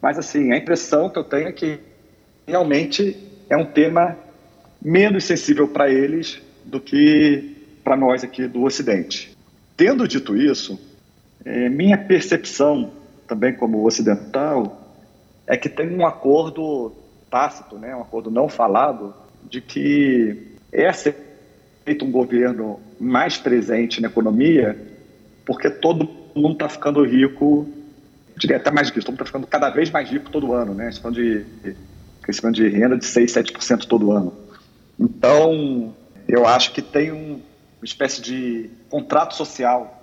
Mas 0.02 0.18
assim, 0.18 0.54
a 0.54 0.58
impressão 0.58 1.10
que 1.10 1.20
eu 1.20 1.26
tenho 1.26 1.50
é 1.50 1.52
que 1.52 1.78
realmente 2.48 3.18
é 3.50 3.58
um 3.58 3.66
tema 3.66 4.18
menos 4.82 5.26
sensível 5.26 5.68
para 5.68 5.92
eles 5.92 6.42
do 6.64 6.80
que 6.80 7.54
para 7.84 7.98
nós 7.98 8.24
aqui 8.24 8.48
do 8.48 8.64
Ocidente. 8.64 9.38
Tendo 9.76 10.08
dito 10.08 10.38
isso, 10.38 10.80
é, 11.44 11.68
minha 11.68 11.98
percepção 11.98 12.94
também 13.28 13.54
como 13.54 13.86
ocidental 13.86 14.90
é 15.46 15.58
que 15.58 15.68
tem 15.68 15.94
um 15.94 16.08
acordo 16.08 16.94
tácito, 17.30 17.78
né, 17.78 17.94
um 17.94 18.02
acordo 18.02 18.32
não 18.32 18.48
falado, 18.48 19.14
de 19.44 19.60
que 19.60 20.56
essa 20.72 21.14
feito 21.84 22.06
um 22.06 22.12
governo 22.12 22.80
mais 23.00 23.38
presente 23.38 24.02
na 24.02 24.08
economia, 24.08 24.78
porque 25.46 25.70
todo 25.70 26.10
mundo 26.36 26.54
está 26.54 26.70
ficando 26.70 27.04
rico, 27.04 27.68
diria 28.38 28.58
até 28.58 28.72
mais 28.72 28.90
que 28.90 29.00
isso, 29.00 29.06
todo 29.06 29.14
mundo 29.14 29.22
está 29.22 29.26
ficando 29.26 29.48
cada 29.48 29.70
vez 29.70 29.90
mais 29.90 30.10
rico 30.10 30.30
todo 30.30 30.54
ano, 30.54 30.74
né? 30.74 30.90
Estamos 30.90 31.18
de 31.18 31.46
crescimento 32.22 32.56
de 32.56 32.68
renda 32.70 32.98
de 32.98 33.06
6, 33.06 33.34
7% 33.34 33.86
todo 33.86 34.12
ano. 34.12 34.34
Então, 35.00 35.94
eu 36.28 36.46
acho 36.46 36.72
que 36.72 36.82
tem 36.82 37.12
um, 37.12 37.34
uma 37.34 37.86
espécie 37.86 38.22
de 38.22 38.70
contrato 38.90 39.36
social 39.36 39.98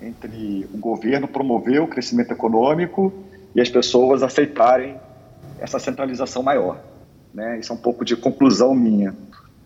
entre 0.00 0.66
o 0.72 0.78
governo 0.78 1.28
promover 1.28 1.80
o 1.80 1.86
crescimento 1.86 2.32
econômico 2.32 3.12
e 3.54 3.60
as 3.60 3.68
pessoas 3.68 4.22
aceitarem 4.22 4.96
essa 5.60 5.78
centralização 5.78 6.42
maior. 6.42 6.80
Né? 7.32 7.60
Isso 7.60 7.72
é 7.72 7.76
um 7.76 7.78
pouco 7.78 8.04
de 8.04 8.16
conclusão 8.16 8.74
minha. 8.74 9.14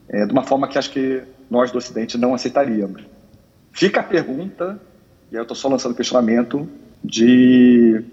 É, 0.09 0.25
de 0.25 0.33
uma 0.33 0.45
forma 0.45 0.69
que 0.69 0.79
acho 0.79 0.91
que 0.91 1.23
nós 1.51 1.71
do 1.71 1.79
Ocidente 1.79 2.17
não 2.17 2.35
aceitaríamos. 2.35 3.05
Fica 3.73 4.01
a 4.01 4.05
pergunta, 4.05 4.81
e 5.31 5.35
eu 5.35 5.43
estou 5.43 5.57
só 5.57 5.69
lançando 5.69 5.95
questionamento, 5.95 6.69
de, 7.03 8.05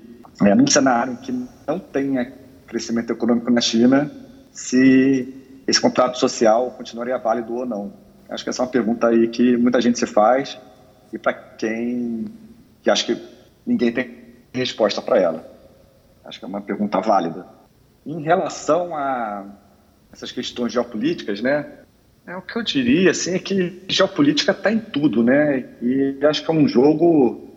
é, 0.43 0.55
num 0.55 0.67
cenário 0.67 1.17
que 1.17 1.31
não 1.67 1.79
tenha 1.79 2.33
crescimento 2.67 3.11
econômico 3.11 3.49
na 3.51 3.61
China, 3.61 4.11
se 4.51 5.33
esse 5.67 5.79
contrato 5.79 6.17
social 6.17 6.71
continuaria 6.71 7.17
válido 7.17 7.53
ou 7.53 7.65
não. 7.65 7.93
Acho 8.29 8.43
que 8.43 8.49
essa 8.49 8.61
é 8.61 8.65
uma 8.65 8.71
pergunta 8.71 9.07
aí 9.07 9.27
que 9.27 9.55
muita 9.57 9.79
gente 9.79 9.99
se 9.99 10.05
faz 10.05 10.57
e 11.11 11.17
para 11.17 11.33
quem 11.33 12.25
que 12.81 12.89
acho 12.89 13.05
que 13.05 13.17
ninguém 13.65 13.91
tem 13.91 14.23
resposta 14.53 15.01
para 15.01 15.17
ela. 15.17 15.49
Acho 16.25 16.39
que 16.39 16.45
é 16.45 16.47
uma 16.47 16.61
pergunta 16.61 16.99
válida. 16.99 17.47
Em 18.05 18.21
relação 18.21 18.95
a 18.95 19.45
essas 20.11 20.31
questões 20.31 20.73
geopolíticas, 20.73 21.41
né? 21.41 21.82
É, 22.25 22.37
o 22.37 22.41
que 22.41 22.57
eu 22.57 22.63
diria 22.63 23.11
assim, 23.11 23.35
é 23.35 23.39
que 23.39 23.83
geopolítica 23.87 24.51
está 24.51 24.71
em 24.71 24.79
tudo, 24.79 25.21
né? 25.21 25.65
E 25.81 26.17
acho 26.25 26.43
que 26.43 26.49
é 26.49 26.53
um 26.53 26.67
jogo 26.67 27.49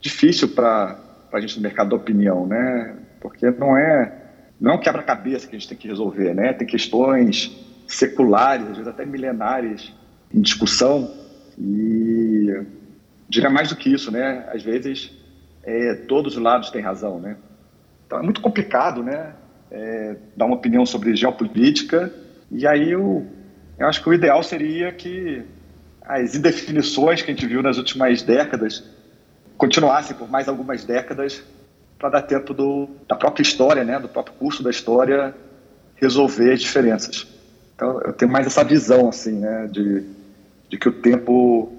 difícil 0.00 0.48
para 0.48 0.98
a 1.32 1.40
gente 1.40 1.56
no 1.56 1.62
mercado 1.62 1.90
da 1.90 1.96
opinião, 1.96 2.46
né? 2.46 2.96
Porque 3.20 3.50
não 3.50 3.76
é 3.76 4.20
não 4.60 4.72
é 4.72 4.74
um 4.74 4.80
quebra-cabeça 4.80 5.48
que 5.48 5.56
a 5.56 5.58
gente 5.58 5.68
tem 5.68 5.78
que 5.78 5.88
resolver, 5.88 6.34
né? 6.34 6.52
Tem 6.52 6.66
questões 6.66 7.50
seculares, 7.86 8.66
às 8.66 8.76
vezes 8.76 8.88
até 8.88 9.04
milenares 9.06 9.92
em 10.32 10.40
discussão 10.40 11.10
e 11.58 12.62
diria 13.28 13.50
mais 13.50 13.70
do 13.70 13.76
que 13.76 13.92
isso, 13.92 14.10
né? 14.10 14.46
Às 14.52 14.62
vezes 14.62 15.12
é, 15.62 15.94
todos 16.06 16.36
os 16.36 16.42
lados 16.42 16.70
têm 16.70 16.82
razão, 16.82 17.18
né? 17.18 17.36
Então 18.06 18.18
é 18.18 18.22
muito 18.22 18.42
complicado, 18.42 19.02
né? 19.02 19.32
É, 19.70 20.16
dar 20.36 20.44
uma 20.44 20.56
opinião 20.56 20.84
sobre 20.84 21.16
geopolítica 21.16 22.12
e 22.50 22.66
aí 22.66 22.90
eu, 22.90 23.26
eu 23.78 23.86
acho 23.86 24.02
que 24.02 24.08
o 24.08 24.14
ideal 24.14 24.42
seria 24.42 24.92
que 24.92 25.42
as 26.02 26.34
indefinições 26.34 27.22
que 27.22 27.30
a 27.30 27.34
gente 27.34 27.46
viu 27.46 27.62
nas 27.62 27.78
últimas 27.78 28.22
décadas 28.22 28.84
continuassem 29.56 30.16
por 30.16 30.28
mais 30.28 30.48
algumas 30.48 30.84
décadas 30.84 31.42
para 31.98 32.10
dar 32.10 32.22
tempo 32.22 32.52
do, 32.52 32.88
da 33.08 33.16
própria 33.16 33.42
história, 33.42 33.84
né, 33.84 33.98
do 33.98 34.08
próprio 34.08 34.34
curso 34.36 34.62
da 34.62 34.70
história 34.70 35.34
resolver 35.96 36.52
as 36.52 36.60
diferenças. 36.60 37.26
Então 37.74 38.00
eu 38.02 38.12
tenho 38.12 38.30
mais 38.30 38.46
essa 38.46 38.62
visão 38.62 39.08
assim, 39.08 39.32
né, 39.32 39.68
de, 39.70 40.04
de 40.68 40.78
que 40.78 40.88
o 40.88 40.92
tempo 40.92 41.72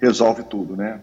resolve 0.00 0.42
tudo, 0.44 0.76
né? 0.76 1.00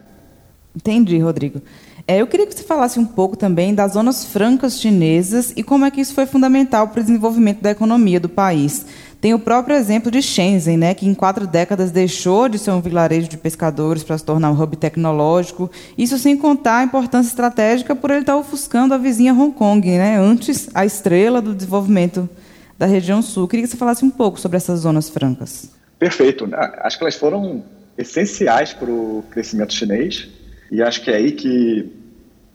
Entendi, 0.75 1.17
Rodrigo. 1.19 1.61
É, 2.07 2.21
eu 2.21 2.27
queria 2.27 2.45
que 2.45 2.53
você 2.53 2.63
falasse 2.63 2.99
um 2.99 3.05
pouco 3.05 3.35
também 3.35 3.73
das 3.73 3.93
zonas 3.93 4.25
francas 4.25 4.79
chinesas 4.79 5.53
e 5.55 5.63
como 5.63 5.85
é 5.85 5.91
que 5.91 6.01
isso 6.01 6.13
foi 6.13 6.25
fundamental 6.25 6.89
para 6.89 6.99
o 6.99 7.03
desenvolvimento 7.03 7.61
da 7.61 7.71
economia 7.71 8.19
do 8.19 8.29
país. 8.29 8.85
Tem 9.25 9.33
o 9.33 9.39
próprio 9.39 9.75
exemplo 9.75 10.11
de 10.11 10.21
Shenzhen, 10.21 10.77
né, 10.77 10.93
que 10.93 11.07
em 11.07 11.15
quatro 11.15 11.47
décadas 11.47 11.89
deixou 11.89 12.47
de 12.47 12.59
ser 12.59 12.69
um 12.69 12.79
vilarejo 12.79 13.27
de 13.27 13.37
pescadores 13.37 14.03
para 14.03 14.15
se 14.15 14.23
tornar 14.23 14.51
um 14.51 14.61
hub 14.61 14.77
tecnológico. 14.77 15.67
Isso 15.97 16.19
sem 16.19 16.37
contar 16.37 16.77
a 16.77 16.83
importância 16.83 17.29
estratégica 17.29 17.95
por 17.95 18.11
ele 18.11 18.19
estar 18.19 18.37
ofuscando 18.37 18.93
a 18.93 18.99
vizinha 18.99 19.33
Hong 19.33 19.51
Kong, 19.51 19.89
né, 19.89 20.19
antes 20.19 20.69
a 20.75 20.85
estrela 20.85 21.41
do 21.41 21.55
desenvolvimento 21.55 22.29
da 22.77 22.85
região 22.85 23.19
sul. 23.23 23.47
Queria 23.47 23.65
que 23.65 23.71
você 23.71 23.77
falasse 23.77 24.05
um 24.05 24.11
pouco 24.11 24.39
sobre 24.39 24.57
essas 24.57 24.81
zonas 24.81 25.09
francas. 25.09 25.71
Perfeito. 25.97 26.47
Acho 26.53 26.95
que 26.95 27.03
elas 27.03 27.15
foram 27.15 27.63
essenciais 27.97 28.73
para 28.73 28.91
o 28.91 29.23
crescimento 29.31 29.73
chinês 29.73 30.29
e 30.71 30.83
acho 30.83 31.01
que 31.03 31.09
é 31.09 31.15
aí 31.15 31.31
que 31.31 31.91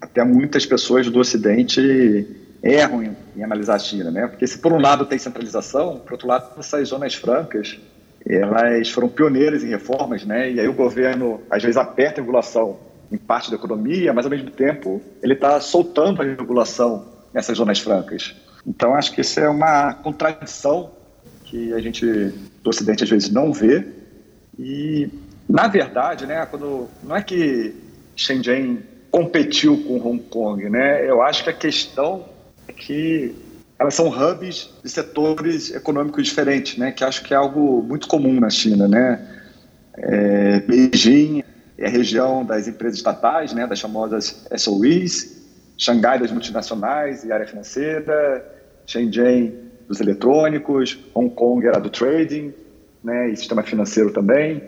até 0.01 0.23
muitas 0.23 0.65
pessoas 0.65 1.11
do 1.11 1.19
Ocidente 1.19 2.29
erram 2.63 3.03
em, 3.03 3.17
em, 3.37 3.43
analisar 3.43 3.75
a 3.75 3.79
China, 3.79 4.11
né? 4.11 4.27
Porque 4.27 4.47
se 4.47 4.59
por 4.59 4.73
um 4.73 4.81
lado 4.81 5.07
tem 5.07 5.19
centralização, 5.19 5.99
por 5.99 6.13
outro 6.13 6.29
lado 6.29 6.59
essas 6.59 6.89
zonas 6.89 7.15
francas 7.15 7.79
elas 8.27 8.91
foram 8.91 9.09
pioneiras 9.09 9.65
em 9.65 9.69
reformas, 9.69 10.25
né? 10.25 10.51
E 10.53 10.61
aí 10.61 10.69
o 10.69 10.75
governo 10.75 11.41
às 11.51 11.63
vezes 11.63 11.77
aperta 11.77 12.21
a 12.21 12.23
regulação 12.23 12.79
em 13.11 13.17
parte 13.17 13.51
da 13.51 13.57
economia, 13.57 14.13
mas 14.13 14.25
ao 14.25 14.31
mesmo 14.31 14.51
tempo 14.51 15.01
ele 15.23 15.33
está 15.33 15.61
soltando 15.61 16.21
a 16.21 16.25
regulação 16.25 17.07
nessas 17.33 17.57
zonas 17.57 17.81
francas. 17.81 18.35
Então 18.67 18.95
acho 18.95 19.13
que 19.13 19.23
isso 19.23 19.41
é 19.41 19.49
uma 19.49 19.95
contradição 19.95 20.91
que 21.45 21.73
a 21.73 21.81
gente 21.81 22.05
do 22.63 22.71
Ocidente 22.71 23.05
às 23.05 23.11
vezes 23.11 23.31
não 23.31 23.53
vê 23.53 23.87
e 24.59 25.09
na 25.49 25.67
verdade, 25.67 26.27
né? 26.27 26.47
Quando 26.47 26.89
não 27.03 27.17
é 27.17 27.23
que 27.23 27.75
Shenzhen 28.15 28.81
competiu 29.11 29.83
com 29.85 29.97
Hong 29.97 30.23
Kong, 30.25 30.69
né? 30.69 31.09
Eu 31.09 31.23
acho 31.23 31.43
que 31.43 31.51
a 31.51 31.55
questão 31.55 32.25
que 32.81 33.35
elas 33.79 33.95
são 33.95 34.09
hubs 34.09 34.75
de 34.83 34.91
setores 34.91 35.73
econômicos 35.73 36.27
diferentes, 36.27 36.77
né? 36.77 36.91
Que 36.93 37.05
acho 37.05 37.23
que 37.23 37.33
é 37.33 37.37
algo 37.37 37.83
muito 37.83 38.09
comum 38.09 38.41
na 38.41 38.51
China, 38.51 38.89
né? 38.89 39.27
É, 39.95 40.61
Beijing 40.61 41.43
é 41.79 41.87
a 41.87 41.91
região 41.91 42.45
das 42.45 42.67
empresas 42.67 42.99
estatais, 42.99 43.53
né? 43.53 43.67
Das 43.67 43.81
famosas 43.81 44.47
SOEs, 44.57 45.47
Xangai 45.77 46.19
das 46.19 46.31
multinacionais 46.31 47.25
e 47.25 47.33
área 47.33 47.47
financeira, 47.47 48.45
Shenzhen 48.87 49.55
dos 49.89 50.01
eletrônicos, 50.01 50.99
Hong 51.15 51.31
Kong 51.31 51.67
era 51.67 51.81
do 51.81 51.91
trading, 51.91 52.53
né? 53.05 53.31
E 53.31 53.37
sistema 53.37 53.63
financeiro 53.63 54.13
também. 54.13 54.63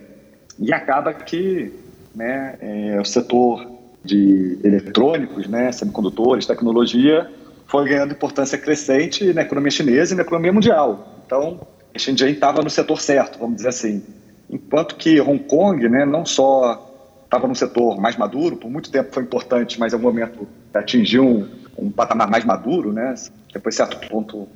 E 0.59 0.73
acaba 0.73 1.13
que, 1.13 1.73
né? 2.15 2.57
É, 2.61 3.01
o 3.01 3.05
setor 3.05 3.71
de 4.05 4.59
eletrônicos, 4.65 5.47
né? 5.47 5.71
Semicondutores, 5.71 6.47
tecnologia 6.47 7.31
foi 7.73 7.89
ganhando 7.89 8.13
importância 8.13 8.59
crescente 8.59 9.33
na 9.33 9.41
economia 9.41 9.71
chinesa 9.71 10.13
e 10.13 10.17
na 10.17 10.23
economia 10.23 10.53
mundial. 10.53 11.23
Então, 11.25 11.67
Shenzhen 11.97 12.33
estava 12.33 12.61
no 12.61 12.69
setor 12.69 13.01
certo, 13.01 13.39
vamos 13.39 13.57
dizer 13.57 13.71
assim. 13.71 14.05
Enquanto 14.51 14.95
que 14.95 15.19
Hong 15.19 15.39
Kong, 15.45 15.89
né, 15.89 16.05
não 16.05 16.27
só 16.27 17.23
estava 17.25 17.49
no 17.49 17.55
setor 17.55 17.99
mais 17.99 18.15
maduro, 18.19 18.59
por 18.59 18.71
muito 18.71 18.93
tempo 18.93 19.09
foi 19.11 19.23
importante, 19.23 19.81
mas 19.81 19.95
em 19.95 19.97
algum 19.97 20.09
momento 20.09 20.47
atingiu 20.75 21.25
um, 21.25 21.49
um 21.79 21.91
patamar 21.91 22.29
mais 22.29 22.45
maduro, 22.45 22.93
né? 22.93 23.15
Depois, 23.55 23.75
certo 23.75 24.07
ponto, 24.07 24.47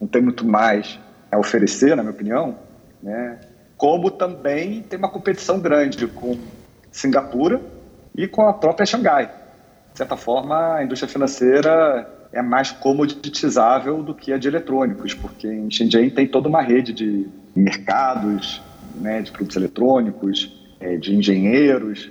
não 0.00 0.06
tem 0.06 0.22
muito 0.22 0.46
mais 0.46 0.96
a 1.28 1.38
oferecer, 1.38 1.96
na 1.96 2.04
minha 2.04 2.14
opinião, 2.14 2.56
né? 3.02 3.40
Como 3.76 4.12
também 4.12 4.80
tem 4.82 4.96
uma 4.96 5.10
competição 5.10 5.58
grande 5.58 6.06
com 6.06 6.38
Singapura 6.92 7.60
e 8.16 8.28
com 8.28 8.42
a 8.46 8.52
própria 8.52 8.86
Xangai. 8.86 9.26
De 9.90 9.98
certa 9.98 10.16
forma, 10.16 10.76
a 10.76 10.84
indústria 10.84 11.10
financeira 11.10 12.19
é 12.32 12.40
mais 12.42 12.70
comoditizável 12.70 14.02
do 14.02 14.14
que 14.14 14.32
a 14.32 14.38
de 14.38 14.48
eletrônicos, 14.48 15.14
porque 15.14 15.48
em 15.48 15.70
Shenzhen 15.70 16.10
tem 16.10 16.26
toda 16.26 16.48
uma 16.48 16.62
rede 16.62 16.92
de 16.92 17.26
mercados, 17.54 18.62
né, 18.94 19.22
de 19.22 19.30
produtos 19.30 19.56
eletrônicos, 19.56 20.52
é, 20.78 20.96
de 20.96 21.14
engenheiros, 21.14 22.10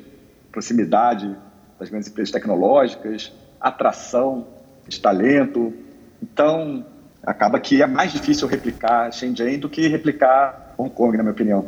proximidade 0.52 1.34
das 1.80 1.90
grandes 1.90 2.10
empresas 2.10 2.32
tecnológicas, 2.32 3.32
atração 3.60 4.46
de 4.88 5.00
talento. 5.00 5.74
Então, 6.22 6.86
acaba 7.24 7.60
que 7.60 7.82
é 7.82 7.88
mais 7.88 8.12
difícil 8.12 8.48
replicar 8.48 9.12
Shenzhen 9.12 9.60
do 9.60 9.70
que 9.70 9.88
replicar 9.88 10.74
Hong 10.78 10.90
Kong, 10.90 11.16
na 11.16 11.24
minha 11.24 11.34
opinião. 11.34 11.66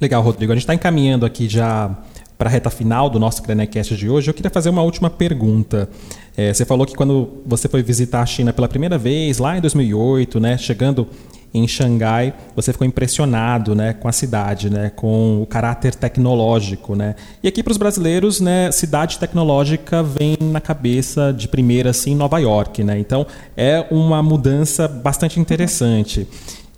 Legal, 0.00 0.22
Rodrigo. 0.22 0.52
A 0.52 0.54
gente 0.54 0.62
está 0.62 0.74
encaminhando 0.74 1.24
aqui 1.24 1.48
já 1.48 1.94
para 2.42 2.48
a 2.48 2.52
reta 2.52 2.70
final 2.70 3.08
do 3.08 3.20
nosso 3.20 3.40
Crenecast 3.40 3.94
de 3.94 4.10
hoje, 4.10 4.28
eu 4.28 4.34
queria 4.34 4.50
fazer 4.50 4.68
uma 4.68 4.82
última 4.82 5.08
pergunta. 5.08 5.88
É, 6.36 6.52
você 6.52 6.64
falou 6.64 6.84
que 6.84 6.92
quando 6.92 7.40
você 7.46 7.68
foi 7.68 7.84
visitar 7.84 8.20
a 8.20 8.26
China 8.26 8.52
pela 8.52 8.66
primeira 8.66 8.98
vez, 8.98 9.38
lá 9.38 9.56
em 9.56 9.60
2008, 9.60 10.40
né, 10.40 10.58
chegando 10.58 11.06
em 11.54 11.68
Xangai, 11.68 12.34
você 12.56 12.72
ficou 12.72 12.84
impressionado 12.84 13.76
né, 13.76 13.92
com 13.92 14.08
a 14.08 14.12
cidade, 14.12 14.68
né, 14.68 14.90
com 14.90 15.40
o 15.40 15.46
caráter 15.46 15.94
tecnológico. 15.94 16.96
Né? 16.96 17.14
E 17.44 17.46
aqui 17.46 17.62
para 17.62 17.70
os 17.70 17.76
brasileiros, 17.76 18.40
né, 18.40 18.72
cidade 18.72 19.20
tecnológica 19.20 20.02
vem 20.02 20.36
na 20.40 20.60
cabeça 20.60 21.32
de 21.32 21.46
primeira 21.46 21.90
assim, 21.90 22.12
Nova 22.16 22.40
York. 22.40 22.82
Né? 22.82 22.98
Então 22.98 23.24
é 23.56 23.86
uma 23.88 24.20
mudança 24.20 24.88
bastante 24.88 25.38
interessante. 25.38 26.26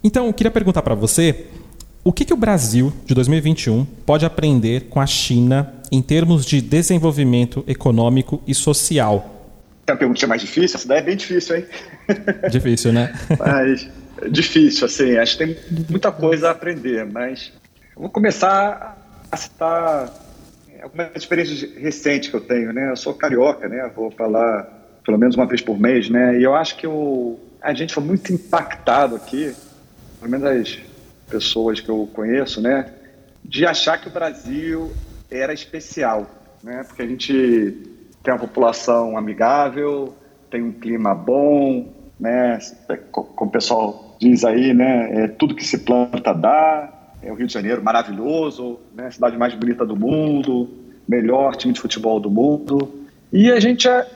Então, 0.05 0.27
eu 0.27 0.35
queria 0.35 0.51
perguntar 0.51 0.83
para 0.83 0.95
você 0.95 1.47
o 2.05 2.13
que, 2.13 2.27
que 2.27 2.35
o 2.35 2.37
Brasil 2.37 2.93
de 3.07 3.15
2021 3.15 3.87
pode 4.05 4.27
aprender 4.27 4.83
com 4.91 5.01
a 5.01 5.07
China 5.07 5.73
em 5.91 6.03
termos 6.03 6.45
de 6.45 6.61
desenvolvimento 6.61 7.65
econômico 7.67 8.43
e 8.47 8.55
social? 8.55 9.51
É 9.87 9.93
uma 9.93 9.99
pergunta 9.99 10.27
mais 10.27 10.43
difícil? 10.43 10.77
Essa 10.77 10.87
daí 10.87 10.99
é 10.99 11.03
bem 11.03 11.17
difícil, 11.17 11.57
hein? 11.57 11.67
Difícil, 12.51 12.93
né? 12.93 13.13
mas, 13.39 13.89
difícil, 14.31 14.87
assim. 14.87 15.17
Acho 15.17 15.39
que 15.39 15.47
tem 15.47 15.57
muita 15.89 16.13
coisa 16.13 16.49
a 16.49 16.51
aprender, 16.51 17.07
mas 17.07 17.51
vou 17.97 18.11
começar 18.11 18.99
a 19.33 19.37
citar 19.37 20.13
algumas 20.83 21.11
experiências 21.17 21.63
recentes 21.75 22.29
que 22.29 22.37
eu 22.37 22.41
tenho, 22.43 22.73
né? 22.73 22.91
Eu 22.91 22.97
sou 22.97 23.15
carioca, 23.15 23.67
né? 23.67 23.91
Vou 23.97 24.11
falar 24.11 24.69
pelo 25.05 25.19
menos 25.19 25.37
uma 25.37 25.47
vez 25.47 25.63
por 25.63 25.79
mês, 25.79 26.11
né? 26.11 26.39
E 26.39 26.43
eu 26.43 26.55
acho 26.55 26.77
que 26.77 26.87
o, 26.87 27.39
a 27.63 27.73
gente 27.73 27.95
foi 27.95 28.03
muito 28.03 28.33
impactado 28.33 29.17
aqui, 29.17 29.55
pelo 30.21 30.31
menos 30.31 30.47
as 30.47 30.79
pessoas 31.29 31.81
que 31.81 31.89
eu 31.89 32.09
conheço, 32.13 32.61
né, 32.61 32.93
de 33.45 33.67
achar 33.67 33.99
que 33.99 34.09
o 34.09 34.11
Brasil 34.11 34.93
era 35.31 35.53
especial, 35.53 36.27
né, 36.63 36.85
porque 36.87 37.03
a 37.03 37.07
gente 37.07 37.83
tem 38.23 38.33
uma 38.33 38.41
população 38.41 39.17
amigável, 39.19 40.15
tem 40.51 40.63
um 40.63 40.73
clima 40.73 41.15
bom, 41.15 41.93
né, 42.19 42.59
como 43.11 43.49
o 43.49 43.51
pessoal 43.51 44.17
diz 44.21 44.45
aí, 44.45 44.73
né, 44.73 45.25
é, 45.25 45.29
tudo 45.29 45.55
que 45.55 45.65
se 45.65 45.79
planta 45.79 46.33
dá, 46.33 46.93
é 47.23 47.33
o 47.33 47.35
Rio 47.35 47.47
de 47.47 47.53
Janeiro 47.53 47.83
maravilhoso, 47.83 48.79
né, 48.95 49.11
cidade 49.11 49.37
mais 49.37 49.55
bonita 49.55 49.85
do 49.85 49.97
mundo, 49.97 50.69
melhor 51.07 51.57
time 51.57 51.73
de 51.73 51.81
futebol 51.81 52.21
do 52.21 52.31
mundo, 52.31 53.07
e 53.33 53.51
a 53.51 53.59
gente, 53.59 53.89
é, 53.89 54.07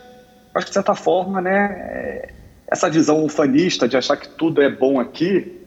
acho 0.55 0.67
que 0.67 0.71
de 0.71 0.75
certa 0.75 0.95
forma, 0.95 1.41
né, 1.41 1.67
é, 1.91 2.33
essa 2.71 2.89
visão 2.89 3.25
ufanista 3.25 3.89
de 3.89 3.97
achar 3.97 4.17
que 4.17 4.29
tudo 4.29 4.63
é 4.63 4.71
bom 4.71 5.01
aqui, 5.01 5.58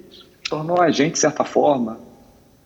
tornou 0.51 0.81
a 0.81 0.91
gente, 0.91 1.13
de 1.13 1.19
certa 1.19 1.45
forma, 1.45 1.97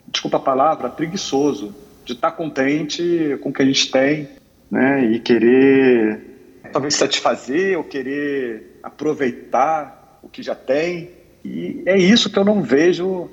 desculpa 0.08 0.38
a 0.38 0.39
palavra, 0.39 0.89
preguiçoso, 0.89 1.76
de 2.04 2.13
estar 2.13 2.32
contente 2.32 3.38
com 3.43 3.50
o 3.50 3.54
que 3.54 3.62
a 3.62 3.65
gente 3.65 3.91
tem, 3.91 4.28
né, 4.71 5.06
e 5.06 5.19
querer 5.19 6.63
talvez 6.74 6.95
satisfazer 6.95 7.78
ou 7.78 7.84
querer 7.84 8.80
aproveitar 8.82 10.19
o 10.24 10.28
que 10.28 10.41
já 10.41 10.56
tem. 10.56 11.12
E 11.43 11.84
é 11.86 11.95
isso 11.95 12.28
que 12.28 12.39
eu 12.39 12.43
não 12.43 12.63
vejo 12.63 13.30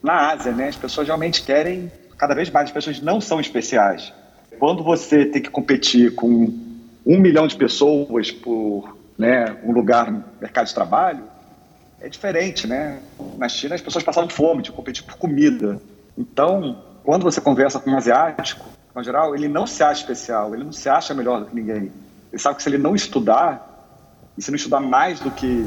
na 0.00 0.30
Ásia, 0.32 0.52
né? 0.52 0.68
As 0.68 0.76
pessoas 0.76 1.08
realmente 1.08 1.42
querem, 1.42 1.90
cada 2.16 2.32
vez 2.32 2.48
mais 2.48 2.66
as 2.66 2.72
pessoas 2.72 3.00
não 3.02 3.20
são 3.20 3.40
especiais. 3.40 4.12
Quando 4.56 4.84
você 4.84 5.26
tem 5.26 5.42
que 5.42 5.50
competir 5.50 6.14
com 6.14 6.54
um 7.04 7.18
milhão 7.18 7.48
de 7.48 7.56
pessoas 7.56 8.30
por 8.30 8.96
né, 9.18 9.56
um 9.64 9.72
lugar 9.72 10.12
no 10.12 10.24
mercado 10.40 10.68
de 10.68 10.74
trabalho, 10.74 11.24
é 12.00 12.08
diferente, 12.08 12.66
né? 12.66 13.00
Na 13.38 13.48
China 13.48 13.74
as 13.74 13.80
pessoas 13.80 14.04
passavam 14.04 14.28
fome, 14.28 14.62
de 14.62 14.72
competir 14.72 15.04
por 15.04 15.16
comida. 15.16 15.80
Então, 16.16 16.82
quando 17.04 17.22
você 17.22 17.40
conversa 17.40 17.78
com 17.80 17.90
um 17.90 17.96
asiático, 17.96 18.64
no 18.94 19.02
geral, 19.02 19.34
ele 19.34 19.48
não 19.48 19.66
se 19.66 19.82
acha 19.82 20.00
especial, 20.00 20.54
ele 20.54 20.64
não 20.64 20.72
se 20.72 20.88
acha 20.88 21.14
melhor 21.14 21.40
do 21.40 21.46
que 21.46 21.54
ninguém. 21.54 21.92
Ele 22.32 22.42
sabe 22.42 22.56
que 22.56 22.62
se 22.62 22.68
ele 22.68 22.78
não 22.78 22.94
estudar, 22.94 23.74
e 24.36 24.42
se 24.42 24.50
não 24.50 24.56
estudar 24.56 24.80
mais 24.80 25.20
do 25.20 25.30
que 25.30 25.66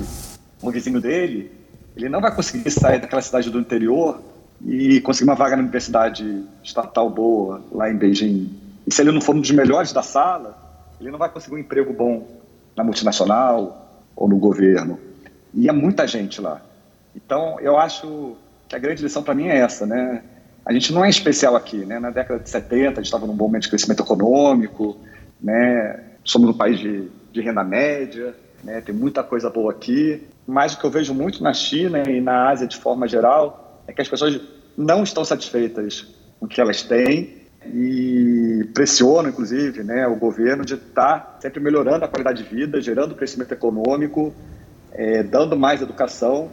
um 0.62 0.72
vizinho 0.72 1.00
dele, 1.00 1.52
ele 1.96 2.10
não 2.10 2.22
vai 2.22 2.34
conseguir 2.36 2.70
sair 2.72 3.00
daquela 3.00 3.22
cidade 3.22 3.50
do 3.50 3.60
interior 3.60 4.20
e 4.66 5.00
conseguir 5.02 5.30
uma 5.30 5.36
vaga 5.36 5.56
na 5.56 5.62
universidade 5.62 6.44
estatal 6.64 7.10
boa 7.10 7.62
lá 7.72 7.90
em 7.90 7.96
Beijing. 7.96 8.56
E 8.86 8.94
se 8.94 9.02
ele 9.02 9.12
não 9.12 9.22
for 9.22 9.36
um 9.36 9.42
dos 9.42 9.52
melhores 9.52 9.94
da 9.94 10.02
sala, 10.02 10.58
ele 11.00 11.12
não 11.12 11.18
vai 11.18 11.30
conseguir 11.30 11.56
um 11.56 11.60
emprego 11.60 11.94
bom 11.94 12.28
na 12.76 12.84
multinacional 12.84 14.04
ou 14.16 14.28
no 14.28 14.38
governo. 14.38 15.00
E 15.54 15.68
é 15.68 15.72
muita 15.72 16.08
gente 16.08 16.42
lá. 16.42 16.62
Então, 17.16 17.60
eu 17.60 17.78
acho 17.78 18.36
que 18.68 18.76
a 18.76 18.80
grande 18.80 19.02
lição 19.02 19.24
para 19.24 19.34
mim 19.34 19.48
é 19.48 19.58
essa, 19.58 19.86
né? 19.86 20.22
A 20.66 20.72
gente 20.72 20.94
não 20.94 21.04
é 21.04 21.10
especial 21.10 21.56
aqui, 21.56 21.78
né? 21.78 22.00
Na 22.00 22.12
década 22.12 22.40
de 22.40 22.50
70, 22.50 22.92
a 22.92 22.96
gente 22.96 23.06
estava 23.06 23.26
num 23.26 23.36
bom 23.36 23.46
momento 23.46 23.64
de 23.64 23.70
crescimento 23.70 24.04
econômico, 24.04 24.98
né? 25.42 26.04
Somos 26.24 26.50
um 26.50 26.54
país 26.54 26.80
de, 26.80 27.10
de 27.32 27.42
renda 27.42 27.64
média, 27.64 28.36
né? 28.64 28.82
Tem 28.82 28.94
muita 28.94 29.24
coisa 29.24 29.50
boa 29.50 29.72
aqui. 29.72 30.28
Mas 30.46 30.74
o 30.74 30.80
que 30.80 30.86
eu 30.86 30.92
vejo 30.92 31.14
muito 31.14 31.44
na 31.44 31.54
China 31.54 32.04
e 32.08 32.22
na 32.22 32.50
Ásia 32.50 32.68
de 32.68 32.78
forma 32.78 33.08
geral 33.08 33.84
é 33.88 33.94
que 33.94 34.02
as 34.02 34.08
pessoas 34.08 34.40
não 34.78 35.04
estão 35.04 35.26
satisfeitas 35.26 36.08
com 36.40 36.46
o 36.46 36.50
que 36.50 36.62
elas 36.62 36.84
têm 36.84 37.40
e 37.66 38.70
pressionam, 38.74 39.30
inclusive, 39.30 39.84
né, 39.84 40.08
o 40.08 40.16
governo 40.16 40.64
de 40.64 40.76
estar 40.76 41.38
sempre 41.42 41.60
melhorando 41.60 42.06
a 42.06 42.08
qualidade 42.08 42.44
de 42.44 42.50
vida, 42.50 42.80
gerando 42.80 43.16
crescimento 43.16 43.52
econômico, 43.52 44.34
é, 44.94 45.24
dando 45.24 45.58
mais 45.58 45.82
educação 45.82 46.50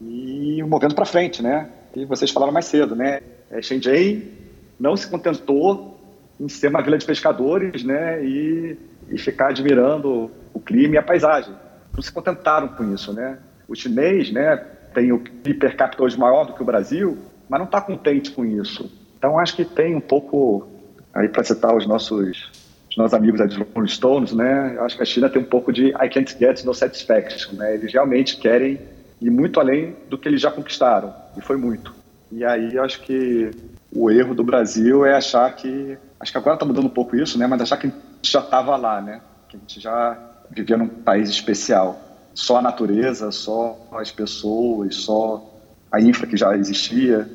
e 0.00 0.62
movendo 0.62 0.94
para 0.94 1.04
frente, 1.04 1.42
né? 1.42 1.68
E 1.94 2.04
vocês 2.04 2.30
falaram 2.30 2.52
mais 2.52 2.66
cedo, 2.66 2.94
né? 2.94 3.20
É, 3.50 3.60
Shenzhen 3.60 4.32
não 4.78 4.96
se 4.96 5.08
contentou 5.08 5.98
em 6.38 6.48
ser 6.48 6.68
uma 6.68 6.82
vila 6.82 6.96
de 6.96 7.04
pescadores, 7.04 7.84
né? 7.84 8.24
E, 8.24 8.78
e 9.08 9.18
ficar 9.18 9.48
admirando 9.50 10.30
o 10.54 10.60
clima 10.60 10.94
e 10.94 10.98
a 10.98 11.02
paisagem. 11.02 11.54
Não 11.92 12.02
se 12.02 12.12
contentaram 12.12 12.68
com 12.68 12.94
isso, 12.94 13.12
né? 13.12 13.38
O 13.68 13.74
chinês, 13.74 14.32
né? 14.32 14.56
Tem 14.94 15.12
o 15.12 15.18
PIB 15.18 15.54
per 15.54 15.76
capita 15.76 16.02
hoje 16.02 16.18
maior 16.18 16.46
do 16.46 16.54
que 16.54 16.62
o 16.62 16.64
Brasil, 16.64 17.18
mas 17.48 17.60
não 17.60 17.66
está 17.66 17.80
contente 17.80 18.30
com 18.30 18.44
isso. 18.44 18.90
Então 19.18 19.38
acho 19.38 19.54
que 19.54 19.64
tem 19.64 19.94
um 19.94 20.00
pouco 20.00 20.66
aí 21.12 21.28
para 21.28 21.44
citar 21.44 21.76
os 21.76 21.86
nossos 21.86 22.50
os 22.90 22.96
nossos 22.96 23.14
amigos 23.14 23.38
da 23.38 23.46
Rolling 23.72 23.88
Stones, 23.88 24.32
né? 24.32 24.74
Eu 24.76 24.84
acho 24.84 24.96
que 24.96 25.02
a 25.02 25.06
China 25.06 25.30
tem 25.30 25.40
um 25.40 25.44
pouco 25.44 25.72
de 25.72 25.88
I 25.90 26.08
can't 26.12 26.36
get 26.36 26.64
no 26.64 26.74
satisfaction, 26.74 27.54
né? 27.54 27.74
Eles 27.74 27.92
realmente 27.92 28.36
querem 28.36 28.80
ir 29.20 29.30
muito 29.30 29.60
além 29.60 29.94
do 30.08 30.18
que 30.18 30.28
eles 30.28 30.40
já 30.40 30.50
conquistaram 30.50 31.14
e 31.36 31.40
foi 31.40 31.56
muito. 31.56 31.94
E 32.32 32.44
aí 32.44 32.74
eu 32.74 32.82
acho 32.82 33.00
que 33.02 33.50
o 33.94 34.10
erro 34.10 34.34
do 34.34 34.42
Brasil 34.42 35.06
é 35.06 35.14
achar 35.14 35.54
que 35.54 35.96
acho 36.18 36.32
que 36.32 36.38
agora 36.38 36.54
está 36.54 36.66
mudando 36.66 36.86
um 36.86 36.90
pouco 36.90 37.16
isso, 37.16 37.38
né? 37.38 37.46
Mas 37.46 37.62
achar 37.62 37.76
que 37.76 37.86
a 37.86 37.90
gente 37.90 38.32
já 38.32 38.40
estava 38.40 38.76
lá, 38.76 39.00
né? 39.00 39.20
Que 39.48 39.56
a 39.56 39.60
gente 39.60 39.80
já 39.80 40.18
vivia 40.50 40.76
num 40.76 40.88
país 40.88 41.28
especial. 41.28 42.00
Só 42.34 42.56
a 42.56 42.62
natureza, 42.62 43.30
só 43.30 43.88
as 43.92 44.10
pessoas, 44.10 44.96
só 44.96 45.48
a 45.92 46.00
infra 46.00 46.26
que 46.26 46.36
já 46.36 46.56
existia. 46.56 47.28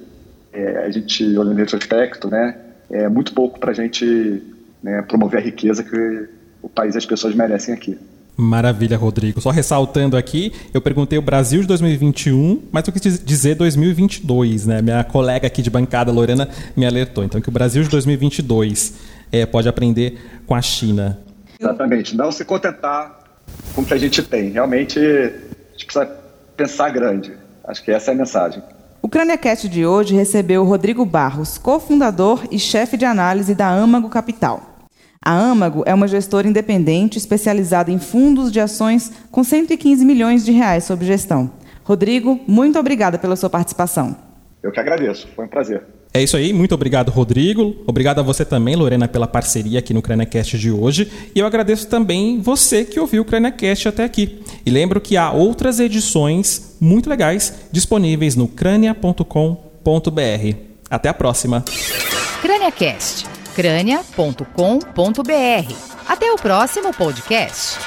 É, 0.52 0.86
a 0.86 0.90
gente 0.90 1.24
olhando 1.38 1.54
em 1.54 1.58
retrospecto, 1.58 2.30
né? 2.30 2.58
É 2.90 3.08
muito 3.08 3.34
pouco 3.34 3.60
para 3.60 3.72
a 3.72 3.74
gente 3.74 4.55
né, 4.86 5.02
promover 5.02 5.40
a 5.40 5.44
riqueza 5.44 5.84
que 5.84 6.30
o 6.62 6.70
país 6.70 6.94
e 6.94 7.00
as 7.00 7.06
pessoas 7.08 7.34
merecem 7.34 7.74
aqui. 7.74 7.98
Maravilha, 8.38 8.98
Rodrigo. 8.98 9.42
Só 9.42 9.50
ressaltando 9.50 10.16
aqui, 10.16 10.54
eu 10.74 10.82
perguntei 10.82 11.18
o 11.18 11.22
Brasil 11.22 11.62
de 11.62 11.68
2021, 11.68 12.62
mas 12.72 12.86
eu 12.86 12.94
quis 12.94 13.24
dizer 13.24 13.56
2022, 13.56 14.68
né? 14.68 14.82
Minha 14.84 15.04
colega 15.04 15.48
aqui 15.48 15.64
de 15.64 15.72
bancada, 15.72 16.12
Lorena, 16.12 16.48
me 16.76 16.86
alertou. 16.86 17.24
Então, 17.24 17.42
que 17.42 17.50
o 17.50 17.52
Brasil 17.52 17.82
de 17.82 17.90
2022 17.90 18.94
é, 19.32 19.46
pode 19.46 19.68
aprender 19.68 20.20
com 20.46 20.54
a 20.54 20.62
China. 20.62 21.18
Exatamente. 21.60 22.16
Não 22.16 22.32
se 22.32 22.46
contentar 22.46 23.24
com 23.74 23.82
o 23.82 23.86
que 23.86 23.94
a 23.94 23.98
gente 23.98 24.22
tem. 24.22 24.52
Realmente, 24.52 25.00
a 25.00 25.72
gente 25.72 25.86
precisa 25.86 26.06
pensar 26.56 26.90
grande. 26.90 27.32
Acho 27.64 27.84
que 27.84 27.90
essa 27.90 28.12
é 28.12 28.14
a 28.14 28.18
mensagem. 28.18 28.62
O 29.02 29.10
CrâniaCast 29.10 29.68
de 29.68 29.86
hoje 29.86 30.14
recebeu 30.14 30.64
Rodrigo 30.64 31.06
Barros, 31.06 31.58
cofundador 31.58 32.44
e 32.52 32.60
chefe 32.60 32.98
de 32.98 33.06
análise 33.06 33.56
da 33.56 33.70
Âmago 33.72 34.10
Capital. 34.10 34.75
A 35.26 35.36
Âmago 35.36 35.82
é 35.88 35.94
uma 35.94 36.08
gestora 36.08 36.48
independente 36.48 37.18
especializada 37.18 37.92
em 37.92 37.98
fundos 37.98 38.52
de 38.52 38.60
ações 38.60 39.12
com 39.32 39.44
115 39.44 40.06
milhões 40.06 40.46
de 40.46 40.52
reais 40.52 40.84
sob 40.84 41.04
gestão. 41.04 41.50
Rodrigo, 41.84 42.40
muito 42.48 42.78
obrigada 42.78 43.18
pela 43.18 43.36
sua 43.36 43.50
participação. 43.50 44.16
Eu 44.62 44.72
que 44.72 44.80
agradeço, 44.80 45.28
foi 45.36 45.46
um 45.46 45.48
prazer. 45.48 45.82
É 46.14 46.22
isso 46.22 46.38
aí, 46.38 46.54
muito 46.54 46.76
obrigado, 46.76 47.10
Rodrigo. 47.10 47.76
Obrigado 47.88 48.20
a 48.20 48.22
você 48.22 48.46
também, 48.46 48.76
Lorena, 48.76 49.08
pela 49.08 49.26
parceria 49.26 49.80
aqui 49.80 49.96
no 49.96 50.02
CrâniaCast 50.02 50.60
de 50.60 50.72
hoje. 50.72 51.12
E 51.34 51.40
eu 51.40 51.48
agradeço 51.48 51.88
também 51.88 52.40
você 52.40 52.86
que 52.86 53.00
ouviu 53.00 53.24
o 53.24 53.26
CrâniaCast 53.26 53.88
até 53.88 54.04
aqui. 54.04 54.44
E 54.64 54.70
lembro 54.70 55.02
que 55.02 55.18
há 55.18 55.32
outras 55.32 55.80
edições 55.80 56.78
muito 56.80 57.10
legais 57.10 57.68
disponíveis 57.72 58.36
no 58.36 58.48
crânia.com.br. 58.48 59.26
Até 60.88 61.10
a 61.10 61.14
próxima. 61.16 61.66
CrâniaCast 62.44 63.35
ucrânia.com.br. 63.56 65.76
Até 66.08 66.32
o 66.32 66.36
próximo 66.36 66.94
podcast. 66.94 67.78